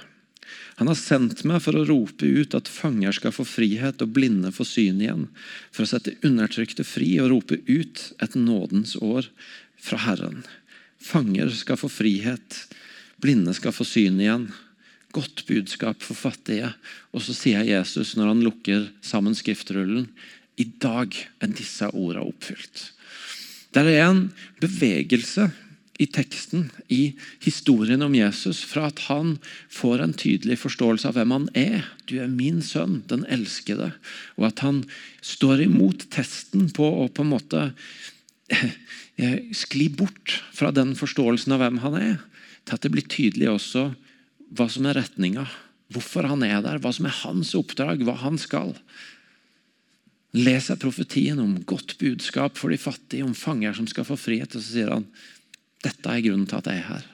[0.81, 4.53] Han har sendt meg for å rope ut at fanger skal få frihet og blinde
[4.55, 5.29] få syn igjen,
[5.71, 9.29] for å sette undertrykte fri og rope ut et nådens år
[9.83, 10.43] fra Herren.
[11.03, 12.59] Fanger skal få frihet,
[13.23, 14.49] blinde skal få syn igjen.
[15.13, 16.73] Godt budskap for fattige.
[17.13, 20.09] Og så sier Jesus når han lukker sammen skriftrullen,
[20.61, 22.91] i dag er disse ordene oppfylt.
[23.73, 24.27] Det er en
[24.61, 25.49] bevegelse
[26.01, 29.37] i teksten, i historien om Jesus, fra at han
[29.73, 31.87] får en tydelig forståelse av hvem han er.
[32.09, 33.93] Du er min sønn, den elskede.
[34.41, 34.83] Og at han
[35.25, 37.65] står imot testen på å på en måte
[38.53, 42.17] eh, skli bort fra den forståelsen av hvem han er,
[42.65, 43.91] til at det blir tydelig også
[44.53, 45.47] hva som er retninga.
[45.93, 48.73] Hvorfor han er der, hva som er hans oppdrag, hva han skal.
[50.33, 54.55] Leser profetien om godt budskap for de fattige, om fanger som skal få frihet.
[54.57, 55.09] Og så sier han
[55.83, 57.07] dette er grunnen til at jeg er her.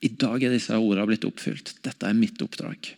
[0.00, 1.74] I dag er disse ordene blitt oppfylt.
[1.84, 2.92] Dette er mitt oppdrag.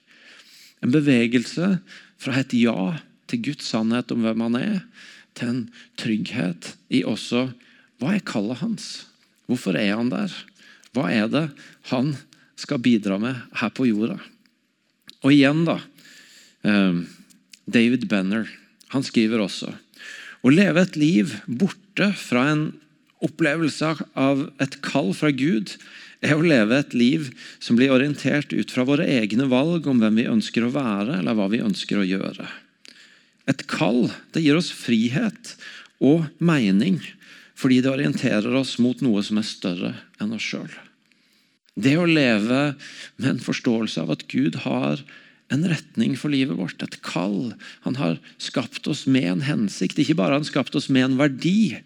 [0.83, 1.77] En bevegelse
[2.23, 2.93] fra et ja
[3.31, 4.81] til Guds sannhet om hvem han er,
[5.39, 5.61] til en
[5.97, 7.47] trygghet i også
[8.03, 8.87] hva er kallet hans?
[9.47, 10.33] Hvorfor er han der?
[10.93, 11.47] Hva er det
[11.93, 12.17] han
[12.63, 14.21] skal bidra med her på jorda?
[15.23, 15.79] Og igjen, da.
[16.67, 17.03] eh,
[17.67, 18.51] David Benner
[18.93, 19.73] han skriver også
[20.43, 22.65] å leve et liv borte fra en
[23.23, 25.77] opplevelse av et kall fra Gud
[26.23, 27.31] er å leve et liv
[27.63, 31.39] som blir orientert ut fra våre egne valg om hvem vi ønsker å være, eller
[31.39, 32.47] hva vi ønsker å gjøre.
[33.51, 35.55] Et kall det gir oss frihet
[36.03, 37.01] og mening,
[37.59, 40.71] fordi det orienterer oss mot noe som er større enn oss sjøl.
[41.75, 42.75] Det å leve
[43.17, 45.01] med en forståelse av at Gud har
[45.53, 47.53] en retning for livet vårt, et kall.
[47.85, 50.01] Han har skapt oss med en hensikt.
[50.01, 51.77] Ikke bare har han skapt oss med en verdi,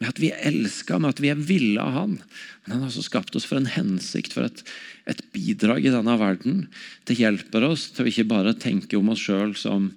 [0.00, 2.18] med at vi er elska, med at vi er ville av Han.
[2.64, 4.60] Men han har også skapt oss for en hensikt, for et,
[5.08, 6.66] et bidrag i denne verden.
[7.08, 9.92] Det hjelper oss til å ikke bare tenke om oss sjøl som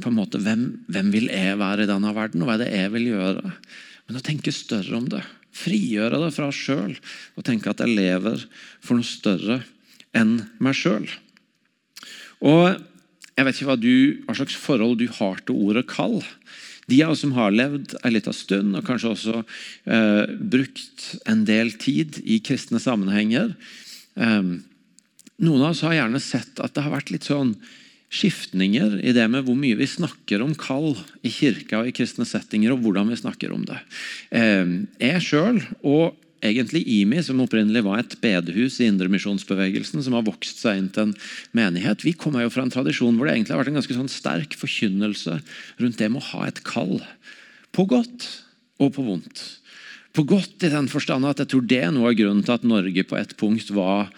[0.00, 2.70] på en måte, hvem, hvem vil jeg være i denne verden, og hva er det
[2.72, 3.54] jeg vil gjøre?
[4.12, 5.22] Men å tenke større om det.
[5.56, 8.42] Frigjøre det fra oss sjøl og tenke at jeg lever
[8.84, 9.62] for noe større
[10.12, 11.06] enn meg sjøl.
[12.42, 13.94] Jeg vet ikke hva, du,
[14.26, 16.18] hva slags forhold du har til ordet kall.
[16.92, 21.46] De av oss som har levd en liten stund, og kanskje også eh, brukt en
[21.48, 23.54] del tid i kristne sammenhenger
[24.20, 24.42] eh,
[25.42, 27.56] Noen av oss har gjerne sett at det har vært litt sånn
[28.12, 30.92] skiftninger i det med hvor mye vi snakker om kall
[31.24, 33.78] i kirka og i kristne settinger, og hvordan vi snakker om det.
[34.36, 40.26] Eh, jeg sjøl og egentlig IMI, som opprinnelig var et bedehus i indremisjonsbevegelsen, som har
[40.26, 41.16] vokst seg inn til en
[41.56, 42.02] menighet.
[42.04, 44.56] Vi kommer jo fra en tradisjon hvor det egentlig har vært en ganske sånn sterk
[44.58, 45.38] forkynnelse
[45.80, 46.98] rundt det med å ha et kall.
[47.72, 48.26] På godt
[48.82, 49.44] og på vondt.
[50.12, 52.66] På godt i den forstand at jeg tror det er noe av grunnen til at
[52.66, 54.10] Norge på et punkt var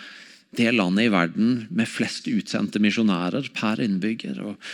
[0.57, 4.40] det landet i verden med flest utsendte misjonærer per innbygger.
[4.45, 4.71] Og,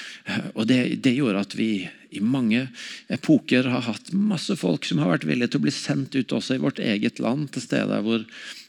[0.55, 1.71] og det, det, gjorde at vi
[2.11, 2.67] i mange
[3.13, 6.57] epoker har hatt masse folk som har vært villige til å bli sendt ut også
[6.57, 8.27] i vårt eget land, til steder hvor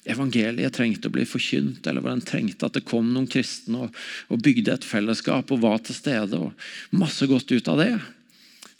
[0.09, 4.01] evangeliet trengte å bli forkynt, eller hvor en trengte at det kom noen kristne og,
[4.29, 6.39] og bygde et fellesskap og var til stede.
[6.39, 7.93] og Masse godt ut av det.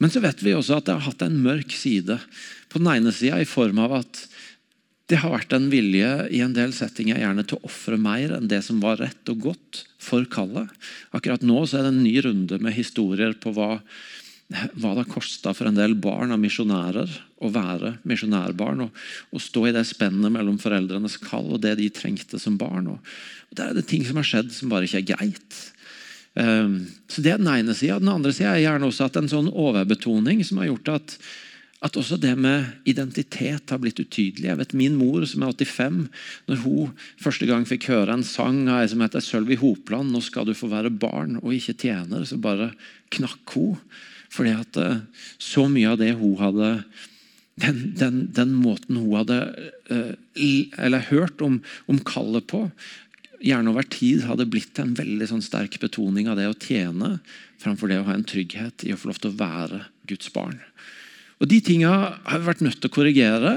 [0.02, 2.18] Men så vet vi også at det har hatt en mørk side.
[2.74, 4.24] På den ene sida i form av at
[5.12, 8.48] det har vært en vilje i en del settinger gjerne til å ofre mer enn
[8.52, 10.72] det som var rett og godt for kallet.
[11.12, 13.74] Akkurat nå er det en ny runde med historier på hva,
[14.80, 17.12] hva det kosta for en del barn av misjonærer
[17.44, 18.86] å være misjonærbarn.
[18.88, 22.94] Og, og, stå i det spennet mellom foreldrenes kall og det de trengte som barn.
[22.96, 23.14] Og,
[23.52, 25.62] og Der er det ting som har skjedd som bare ikke er greit.
[26.40, 28.00] Um, så Det er den ene sida.
[28.00, 31.18] Den andre sida er gjerne også at en sånn overbetoning som har gjort at
[31.82, 34.46] at også det med identitet har blitt utydelig.
[34.52, 36.02] Jeg vet Min mor, som er 85,
[36.50, 36.92] når hun
[37.22, 40.54] første gang fikk høre en sang av ei som heter Sølvi Hopland, 'Nå skal du
[40.54, 42.74] få være barn og ikke tjener', så bare
[43.10, 43.80] knakk hun.
[44.30, 45.02] Fordi at eh,
[45.42, 46.84] så mye av det hun hadde
[47.62, 49.38] Den, den, den måten hun hadde
[49.92, 50.16] eh,
[50.80, 52.72] eller hørt om, om kallet på,
[53.44, 57.20] gjerne over tid hadde blitt en veldig sånn sterk betoning av det å tjene
[57.62, 60.58] framfor det å ha en trygghet i å få lov til å være Guds barn.
[61.42, 63.54] Og De tinga har vi vært nødt til å korrigere.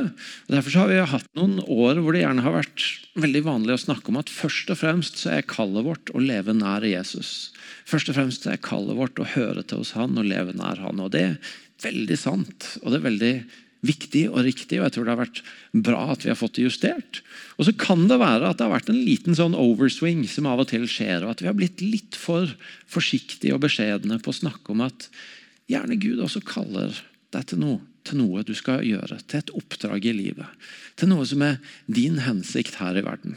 [0.48, 2.84] og Derfor har vi hatt noen år hvor det gjerne har vært
[3.20, 6.56] veldig vanlig å snakke om at først og fremst så er kallet vårt å leve
[6.56, 7.52] nær Jesus.
[7.84, 11.04] Først og fremst er kallet vårt å høre til hos han og leve nær han.
[11.04, 11.36] Og Det er
[11.84, 13.34] veldig sant, og det er veldig
[13.84, 14.80] viktig og riktig.
[14.80, 15.44] og jeg tror det har vært
[15.84, 17.20] bra at vi har fått det justert.
[17.58, 20.64] Og så kan det være at det har vært en liten sånn overswing som av
[20.64, 22.48] og til skjer, og at vi har blitt litt for
[22.88, 25.10] forsiktige og beskjedne på å snakke om at
[25.68, 26.96] gjerne Gud også kaller
[27.34, 30.70] deg til noe, til noe du skal gjøre, til et oppdrag i livet.
[31.00, 33.36] Til noe som er din hensikt her i verden.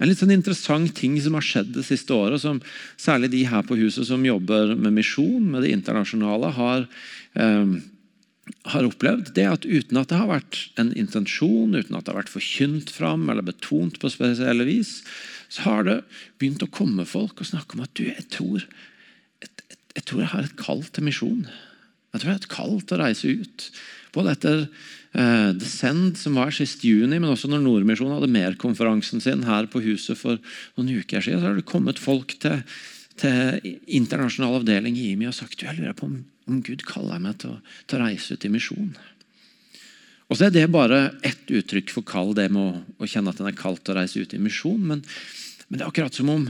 [0.00, 2.62] En litt sånn interessant ting som har skjedd det siste året, som
[3.00, 6.86] særlig de her på huset som jobber med misjon, med det internasjonale, har
[7.36, 7.80] eh,
[8.70, 12.12] har opplevd, det er at uten at det har vært en intensjon, uten at det
[12.12, 15.00] har vært forkynt fram eller betont på spesielle vis,
[15.52, 15.98] så har det
[16.40, 19.50] begynt å komme folk og snakke om at du, jeg tror jeg,
[19.96, 21.44] jeg tror jeg har et kall til misjon.
[22.10, 23.66] Jeg tror det er et kall til å reise ut.
[24.14, 29.46] Både etter eh, Descend, som var sist juni, men også når Nordmisjonen hadde merkonferansen sin
[29.46, 30.40] her på huset for
[30.76, 32.64] noen uker siden, så har det kommet folk til,
[33.20, 36.20] til internasjonal avdeling i IMI og sagt jeg lurer på om
[36.50, 38.90] om Gud kaller meg til å, til å reise ut i misjon.
[40.30, 43.40] Og så er det bare ett uttrykk for kall, det med å, å, kjenne at
[43.42, 44.78] en er kalt til å reise ut i misjon.
[44.78, 45.02] Men,
[45.68, 46.46] men, det er akkurat som om,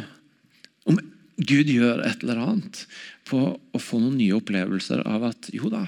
[0.89, 1.01] om
[1.41, 2.85] Gud gjør et eller annet
[3.31, 5.87] på å få noen nye opplevelser av at jo da,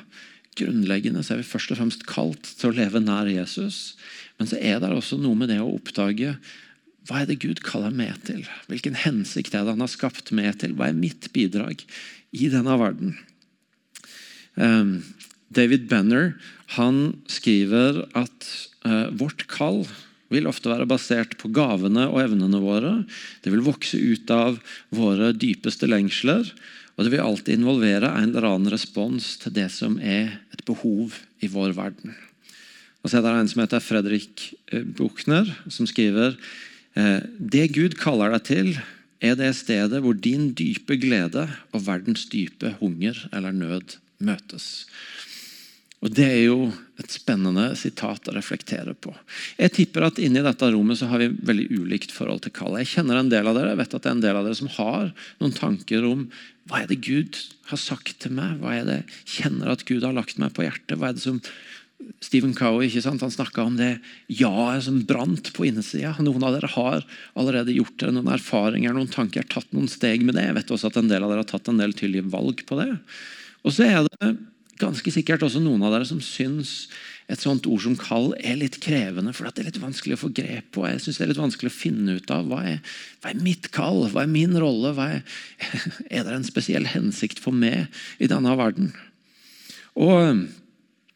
[0.58, 3.94] grunnleggende så er vi først og fremst kalt til å leve nær Jesus.
[4.38, 6.36] Men så er det også noe med det å oppdage
[7.08, 8.44] hva er det Gud kaller meg til?
[8.70, 10.76] Hvilken hensikt er det han har skapt meg til?
[10.78, 11.82] Hva er mitt bidrag
[12.30, 13.16] i denne verden?
[14.54, 15.00] Um,
[15.50, 16.36] David Benner
[16.76, 18.46] han skriver at
[18.86, 19.82] uh, vårt kall
[20.32, 22.94] vil ofte være basert på gavene og evnene våre.
[23.44, 24.62] Det vil vokse ut av
[24.94, 26.46] våre dypeste lengsler.
[26.96, 31.16] Og det vil alltid involvere en eller annen respons til det som er et behov
[31.40, 32.14] i vår verden.
[33.02, 36.36] Og så er det en som heter Fredrik eh, Buchner, som skriver
[36.94, 38.70] eh, det Gud kaller deg til,
[39.22, 44.86] er det stedet hvor din dype glede og verdens dype hunger eller nød møtes.
[46.02, 46.64] Og Det er jo
[46.98, 49.12] et spennende sitat å reflektere på.
[49.54, 52.82] Jeg tipper at inni dette rommet så har vi veldig ulikt forhold til kallet.
[52.82, 54.58] Jeg kjenner en del av dere, jeg vet at det er en del av dere
[54.58, 56.24] som har noen tanker om
[56.70, 57.38] hva er det Gud
[57.70, 58.58] har sagt til meg?
[58.62, 60.98] Hva er det jeg kjenner at Gud har lagt meg på hjertet?
[60.98, 61.40] Hva er det som
[62.22, 63.22] Stephen Cowie ikke sant?
[63.22, 63.92] Han snakka om det
[64.30, 66.16] ja-et som brant på innsida.
[66.22, 67.06] Noen av dere har
[67.38, 70.48] allerede gjort dere noen erfaringer, noen tanker, tatt noen steg med det.
[70.48, 72.78] Jeg vet også at en del av dere har tatt en del tydelige valg på
[72.82, 72.90] det.
[73.62, 74.32] Og så er det
[74.80, 76.86] ganske sikkert også noen av dere som syns
[77.30, 80.32] et sånt ord som kall er litt krevende, for det er litt vanskelig å få
[80.34, 80.84] grep på.
[80.88, 82.80] Jeg synes det er litt vanskelig å finne ut av hva er,
[83.22, 84.92] hva er mitt kall, hva er min rolle?
[85.00, 85.22] Er,
[86.18, 87.86] er det en spesiell hensikt for meg
[88.22, 88.92] i denne verden?
[89.96, 90.48] Og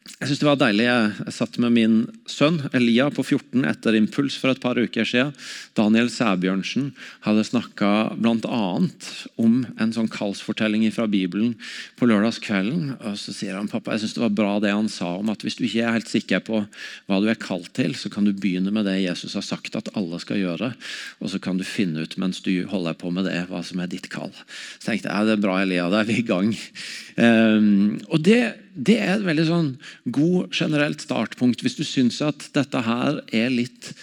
[0.07, 0.85] jeg synes det var deilig.
[0.87, 1.95] Jeg satt med min
[2.29, 5.33] sønn Elia på 14 etter Impuls for et par uker siden.
[5.77, 6.89] Daniel Sæbjørnsen
[7.25, 8.61] hadde snakka bl.a.
[9.37, 11.53] om en sånn kallsfortelling fra Bibelen
[11.99, 12.95] på lørdagskvelden.
[12.97, 15.45] Og så sier han pappa, jeg synes det var bra det han sa om at
[15.45, 16.63] hvis du ikke er helt sikker på
[17.07, 19.91] hva du er kalt til, så kan du begynne med det Jesus har sagt at
[19.97, 20.71] alle skal gjøre.
[21.21, 23.91] Og så kan du finne ut mens du holder på med det, hva som er
[23.91, 24.33] ditt kall.
[24.79, 26.55] Så tenkte jeg det er bra, Elia, da er vi i gang.
[27.17, 28.41] Um, og det
[28.77, 29.69] det er et veldig sånn
[30.13, 33.93] god generelt startpunkt hvis du syns at dette her er litt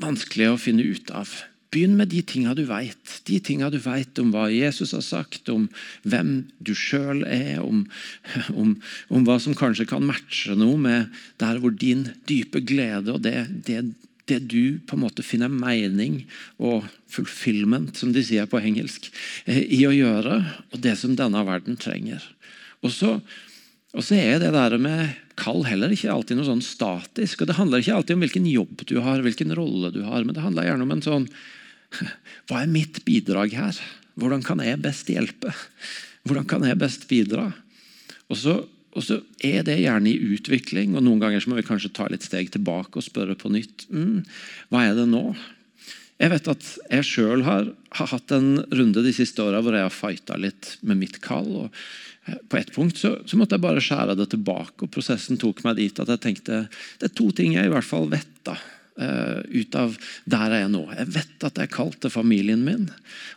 [0.00, 1.32] vanskelig å finne ut av.
[1.70, 3.20] Begynn med de tinga du vet.
[3.28, 5.68] De tinga du vet om hva Jesus har sagt, om
[6.02, 7.84] hvem du sjøl er, om,
[8.60, 8.74] om,
[9.08, 13.46] om, hva som kanskje kan matche noe med der hvor din dype glede og det,
[13.68, 13.84] det,
[14.28, 16.24] det du på en måte finner mening
[16.58, 19.08] og fulfillment, som de sier på engelsk,
[19.46, 20.42] eh, i å gjøre,
[20.74, 22.26] og det som denne verden trenger.
[22.84, 23.16] Og så
[23.90, 27.42] og så er det der med kall heller ikke alltid noe sånn statisk.
[27.42, 30.36] og Det handler ikke alltid om hvilken jobb du har, hvilken rolle du har, men
[30.36, 31.26] det handler gjerne om en sånn
[32.46, 33.78] Hva er mitt bidrag her?
[34.20, 35.50] Hvordan kan jeg best hjelpe?
[36.22, 37.48] Hvordan kan jeg best bidra?
[38.30, 38.60] Og så,
[38.94, 42.22] og så er det gjerne i utvikling, og noen ganger må vi kanskje ta litt
[42.22, 43.88] steg tilbake og spørre på nytt.
[43.90, 44.22] Mm,
[44.70, 45.32] hva er det nå?
[46.20, 49.86] Jeg vet at jeg sjøl har, har, hatt en runde de siste åra hvor jeg
[49.86, 51.48] har fighta litt med mitt kall.
[51.64, 51.78] og
[52.50, 54.84] på et punkt så, så, måtte jeg bare skjære det tilbake.
[54.84, 56.66] og Prosessen tok meg dit at jeg tenkte
[57.00, 58.56] det er to ting jeg i hvert fall vet da,
[59.00, 59.96] uh, ut av
[60.30, 60.82] der jeg er nå.
[60.98, 62.86] Jeg vet at jeg er kalt til familien min,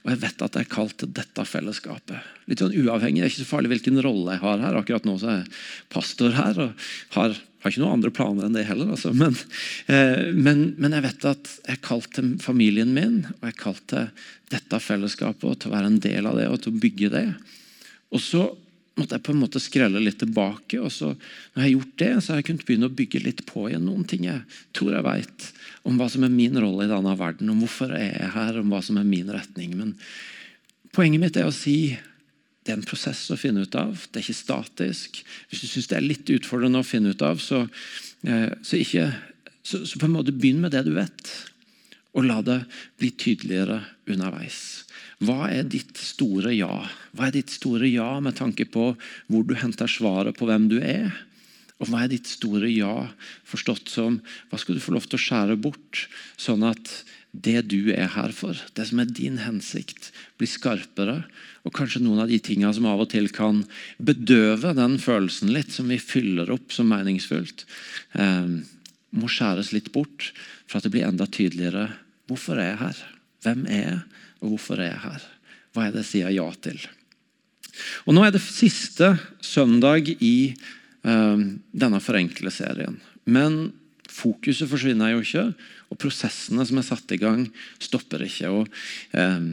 [0.04, 2.30] og jeg vet at jeg er kalt til dette fellesskapet.
[2.52, 4.80] Litt sånn uavhengig, Det er ikke så farlig hvilken rolle jeg har her.
[4.82, 5.54] Akkurat nå så er jeg
[5.94, 8.90] pastor her og har, har ikke noen andre planer enn det heller.
[8.94, 9.14] Altså.
[9.16, 9.38] Men,
[9.88, 14.08] eh, men, men, jeg vet at jeg kalte familien min, og jeg kalte
[14.52, 17.28] dette fellesskapet og til å være en del av det og til å bygge det.
[18.14, 18.44] Og så
[19.00, 20.78] måtte jeg på en måte skrelle litt tilbake.
[20.80, 23.46] og så Når jeg har gjort det, så har jeg kunnet begynne å bygge litt
[23.50, 24.44] på igjen noen ting jeg
[24.76, 25.50] tror jeg vet
[25.84, 28.70] om hva som er min rolle i denne verden, om hvorfor jeg er her, om
[28.72, 29.74] hva som er min retning.
[29.80, 29.96] Men
[30.96, 31.96] poenget mitt er å si
[32.64, 33.92] det er en prosess å finne ut av.
[34.10, 35.20] Det er ikke statisk.
[35.52, 37.66] Hvis du syns det er litt utfordrende å finne ut av, så,
[38.24, 39.10] eh, så, ikke,
[39.62, 41.34] så, så på en måte begynn med det du vet.
[42.14, 42.62] Og la det
[43.02, 44.86] bli tydeligere underveis.
[45.24, 46.72] Hva er ditt store ja?
[47.16, 48.94] Hva er ditt store ja med tanke på
[49.32, 51.12] hvor du henter svaret på hvem du er?
[51.82, 53.10] Og hva er ditt store ja
[53.50, 56.06] forstått som hva skal du få lov til å skjære bort,
[56.40, 56.92] sånn at
[57.34, 61.24] det du er her for, det som er din hensikt, blir skarpere.
[61.66, 63.64] Og kanskje noen av de tingene som av og til kan
[63.98, 67.66] bedøve den følelsen litt, som vi fyller opp som meningsfullt,
[68.14, 68.54] eh,
[69.14, 70.32] må skjæres litt bort
[70.68, 71.90] for at det blir enda tydeligere.
[72.30, 73.04] Hvorfor er jeg her?
[73.44, 74.00] Hvem er jeg,
[74.42, 75.30] og hvorfor er jeg her?
[75.74, 76.80] Hva er det jeg sier ja til?
[78.06, 83.00] Og Nå er det siste søndag i eh, denne forenkleserien.
[83.26, 83.74] Men
[84.14, 85.46] fokuset forsvinner jo ikke.
[85.94, 87.46] Og prosessene som er satt i gang,
[87.82, 88.50] stopper ikke.
[88.50, 88.68] Og,
[89.14, 89.46] eh,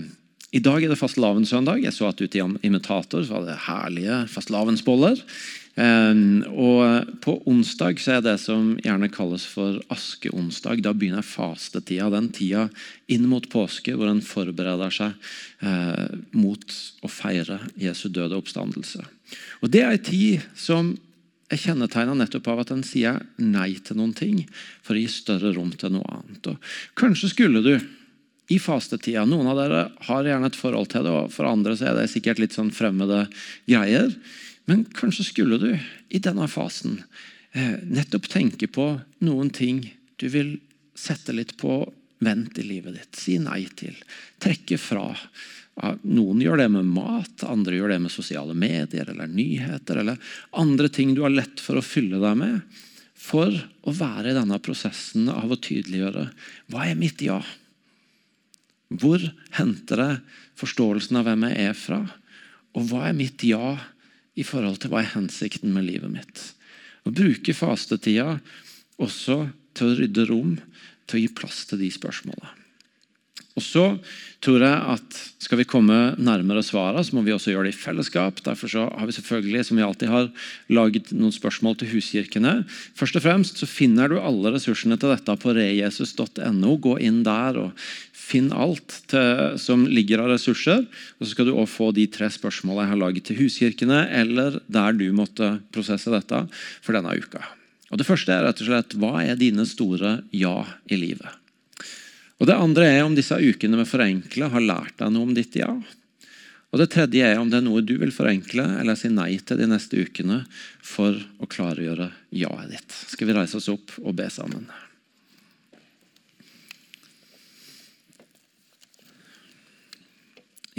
[0.52, 1.84] I dag er det fastelavnssøndag.
[1.84, 5.20] Jeg så at ute i Imitator så var det herlige fastelavnsboller.
[5.76, 6.14] Eh,
[6.50, 10.82] og på onsdag så er det som gjerne kalles for askeonsdag.
[10.82, 12.10] Da begynner fastetida.
[12.10, 12.68] Den tida
[13.06, 15.14] inn mot påske hvor en forbereder seg
[15.62, 16.66] eh, mot
[17.04, 19.04] å feire Jesu døde oppstandelse.
[19.62, 20.96] Og Det er en tid som
[21.50, 24.44] er kjennetegna nettopp av at en sier nei til noen ting
[24.84, 26.52] for å gi større rom til noe annet.
[26.52, 27.74] Og kanskje skulle du
[28.50, 31.90] i fastetida Noen av dere har gjerne et forhold til det, og for andre så
[31.90, 33.24] er det sikkert litt sånn fremmede
[33.68, 34.10] greier.
[34.66, 36.98] Men kanskje skulle du i denne fasen
[37.54, 38.92] eh, nettopp tenke på
[39.26, 39.84] noen ting
[40.18, 40.56] du vil
[40.98, 41.84] sette litt på
[42.20, 43.16] vent i livet ditt.
[43.16, 43.94] Si nei til.
[44.42, 45.06] Trekke fra.
[45.78, 50.02] Noen gjør det med mat, andre gjør det med sosiale medier eller nyheter.
[50.02, 52.80] Eller andre ting du har lett for å fylle deg med.
[53.20, 56.26] For å være i denne prosessen av å tydeliggjøre
[56.72, 57.38] hva er mitt ja?
[58.90, 59.22] Hvor
[59.54, 60.20] henter jeg
[60.60, 62.00] forståelsen av hvem jeg er fra?
[62.76, 63.76] Og hva er mitt ja
[64.38, 66.42] i forhold til hva er hensikten med livet mitt?
[67.06, 68.38] Å bruke fastetida
[69.00, 69.42] også
[69.76, 70.56] til å rydde rom,
[71.06, 72.59] til å gi plass til de spørsmålene.
[73.58, 73.84] Og så
[74.40, 77.80] tror jeg at Skal vi komme nærmere svarene, så må vi også gjøre det i
[77.80, 78.38] fellesskap.
[78.44, 80.28] Derfor har vi selvfølgelig som vi alltid har,
[80.70, 82.52] laget noen spørsmål til huskirkene.
[82.94, 86.76] Først og fremst så finner du alle ressursene til dette på rejesus.no.
[86.84, 87.82] Gå inn der og
[88.14, 90.86] finn alt til, som ligger av ressurser.
[91.18, 94.60] Og så skal du også få de tre spørsmålene jeg har laget til huskirkene, eller
[94.70, 96.44] der du måtte prosesse dette
[96.84, 97.42] for denne uka.
[97.90, 101.39] Og Det første er rett og slett hva er dine store ja i livet?
[102.40, 105.58] Og Det andre er om disse ukene med forenkle har lært deg noe om ditt
[105.60, 105.70] ja.
[106.70, 109.60] Og Det tredje er om det er noe du vil forenkle eller si nei til
[109.60, 110.44] de neste ukene
[110.80, 112.94] for å klargjøre ja-et ditt.
[113.12, 114.70] Skal vi reise oss opp og be sammen?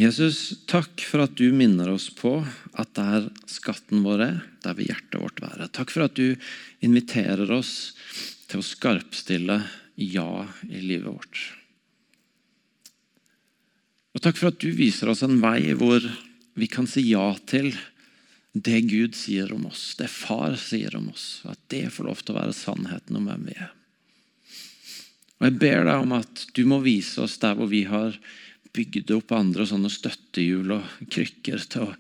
[0.02, 2.40] Jesus, takk for at du minner oss på
[2.80, 5.68] at der skatten vår er, der vil hjertet vårt være.
[5.70, 6.40] Takk for at du
[6.82, 7.92] inviterer oss
[8.50, 9.60] til å skarpstille
[10.02, 11.42] ja i livet vårt.
[14.12, 16.04] Og Takk for at du viser oss en vei hvor
[16.60, 17.72] vi kan si ja til
[18.52, 21.44] det Gud sier om oss, det Far sier om oss.
[21.48, 23.72] At det får lov til å være sannheten om hvem vi er.
[25.40, 28.18] Og Jeg ber deg om at du må vise oss der hvor vi har
[28.76, 31.96] bygd opp andre sånne støttehjul og krykker til å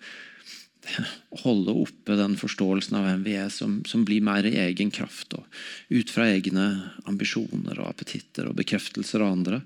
[1.43, 5.33] holde oppe den forståelsen av hvem vi er, som, som, blir mer i egen kraft.
[5.37, 5.45] og
[5.93, 6.67] Ut fra egne
[7.09, 9.61] ambisjoner og appetitter og bekreftelser av andre.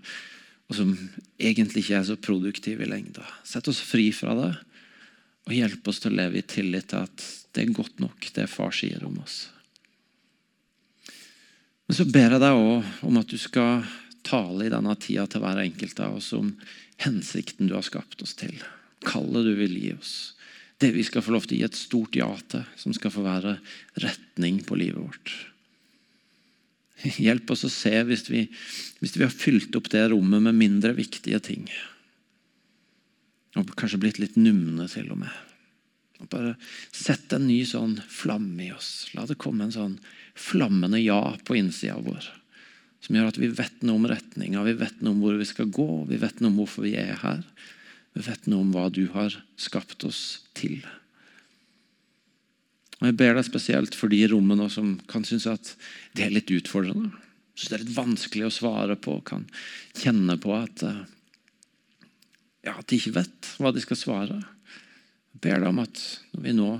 [0.69, 0.93] Og som
[1.37, 3.25] egentlig ikke er så produktive i lengda.
[3.47, 4.53] Sett oss fri fra det,
[5.45, 8.49] og hjelp oss til å leve i tillit til at det er godt nok, det
[8.51, 9.45] far sier om oss.
[11.85, 13.85] Men så ber jeg deg òg om at du skal
[14.25, 16.49] tale i denne tida til hver enkelt av oss om
[17.03, 18.57] hensikten du har skapt oss til.
[19.05, 20.15] Kallet du vil gi oss
[20.83, 23.23] det vi skal få lov til å gi et stort ja til, som skal få
[23.25, 23.57] være
[24.03, 25.33] retning på livet vårt.
[27.25, 28.45] Hjelp oss å se hvis vi,
[29.01, 31.67] hvis vi har fylt opp det rommet med mindre viktige ting.
[33.55, 35.43] Og kanskje blitt litt numne til og med.
[36.23, 36.55] Og bare
[36.95, 39.09] Sett en ny sånn flamme i oss.
[39.15, 39.97] La det komme en sånn
[40.35, 42.27] flammende ja på innsida vår.
[43.03, 45.69] Som gjør at vi vet noe om retninga, vi vet noe om hvor vi skal
[45.69, 47.43] gå, vi vet noe om hvorfor vi er her.
[48.15, 50.21] Vi vet noe om hva du har skapt oss
[50.55, 50.79] til.
[53.01, 55.73] Og Jeg ber deg spesielt for de i rommet nå som kan synes at
[56.15, 57.11] det er litt utfordrende.
[57.55, 59.43] Synes det er litt vanskelig å svare på, kan
[59.99, 61.03] kjenne på at, eh,
[62.67, 64.39] ja, at de ikke vet hva de skal svare.
[65.35, 66.03] Jeg ber deg om at
[66.33, 66.71] når vi nå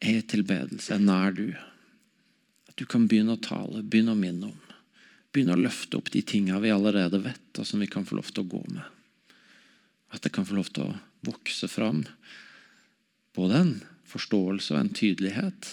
[0.00, 1.52] er i tilbedelse, er nær du,
[2.68, 4.60] at du kan begynne å tale, begynne å minne om.
[5.32, 8.32] Begynne å løfte opp de tingene vi allerede vet, og som vi kan få lov
[8.32, 8.95] til å gå med.
[10.14, 10.96] At det kan få lov til å
[11.26, 12.04] vokse fram
[13.36, 13.74] både en
[14.06, 15.70] forståelse og en tydelighet,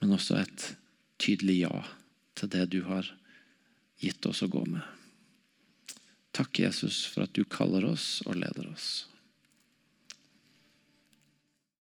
[0.00, 0.68] men også et
[1.20, 1.82] tydelig ja
[2.38, 3.10] til det du har
[4.02, 4.82] gitt oss å gå med.
[6.34, 9.08] Takk, Jesus, for at du kaller oss og leder oss.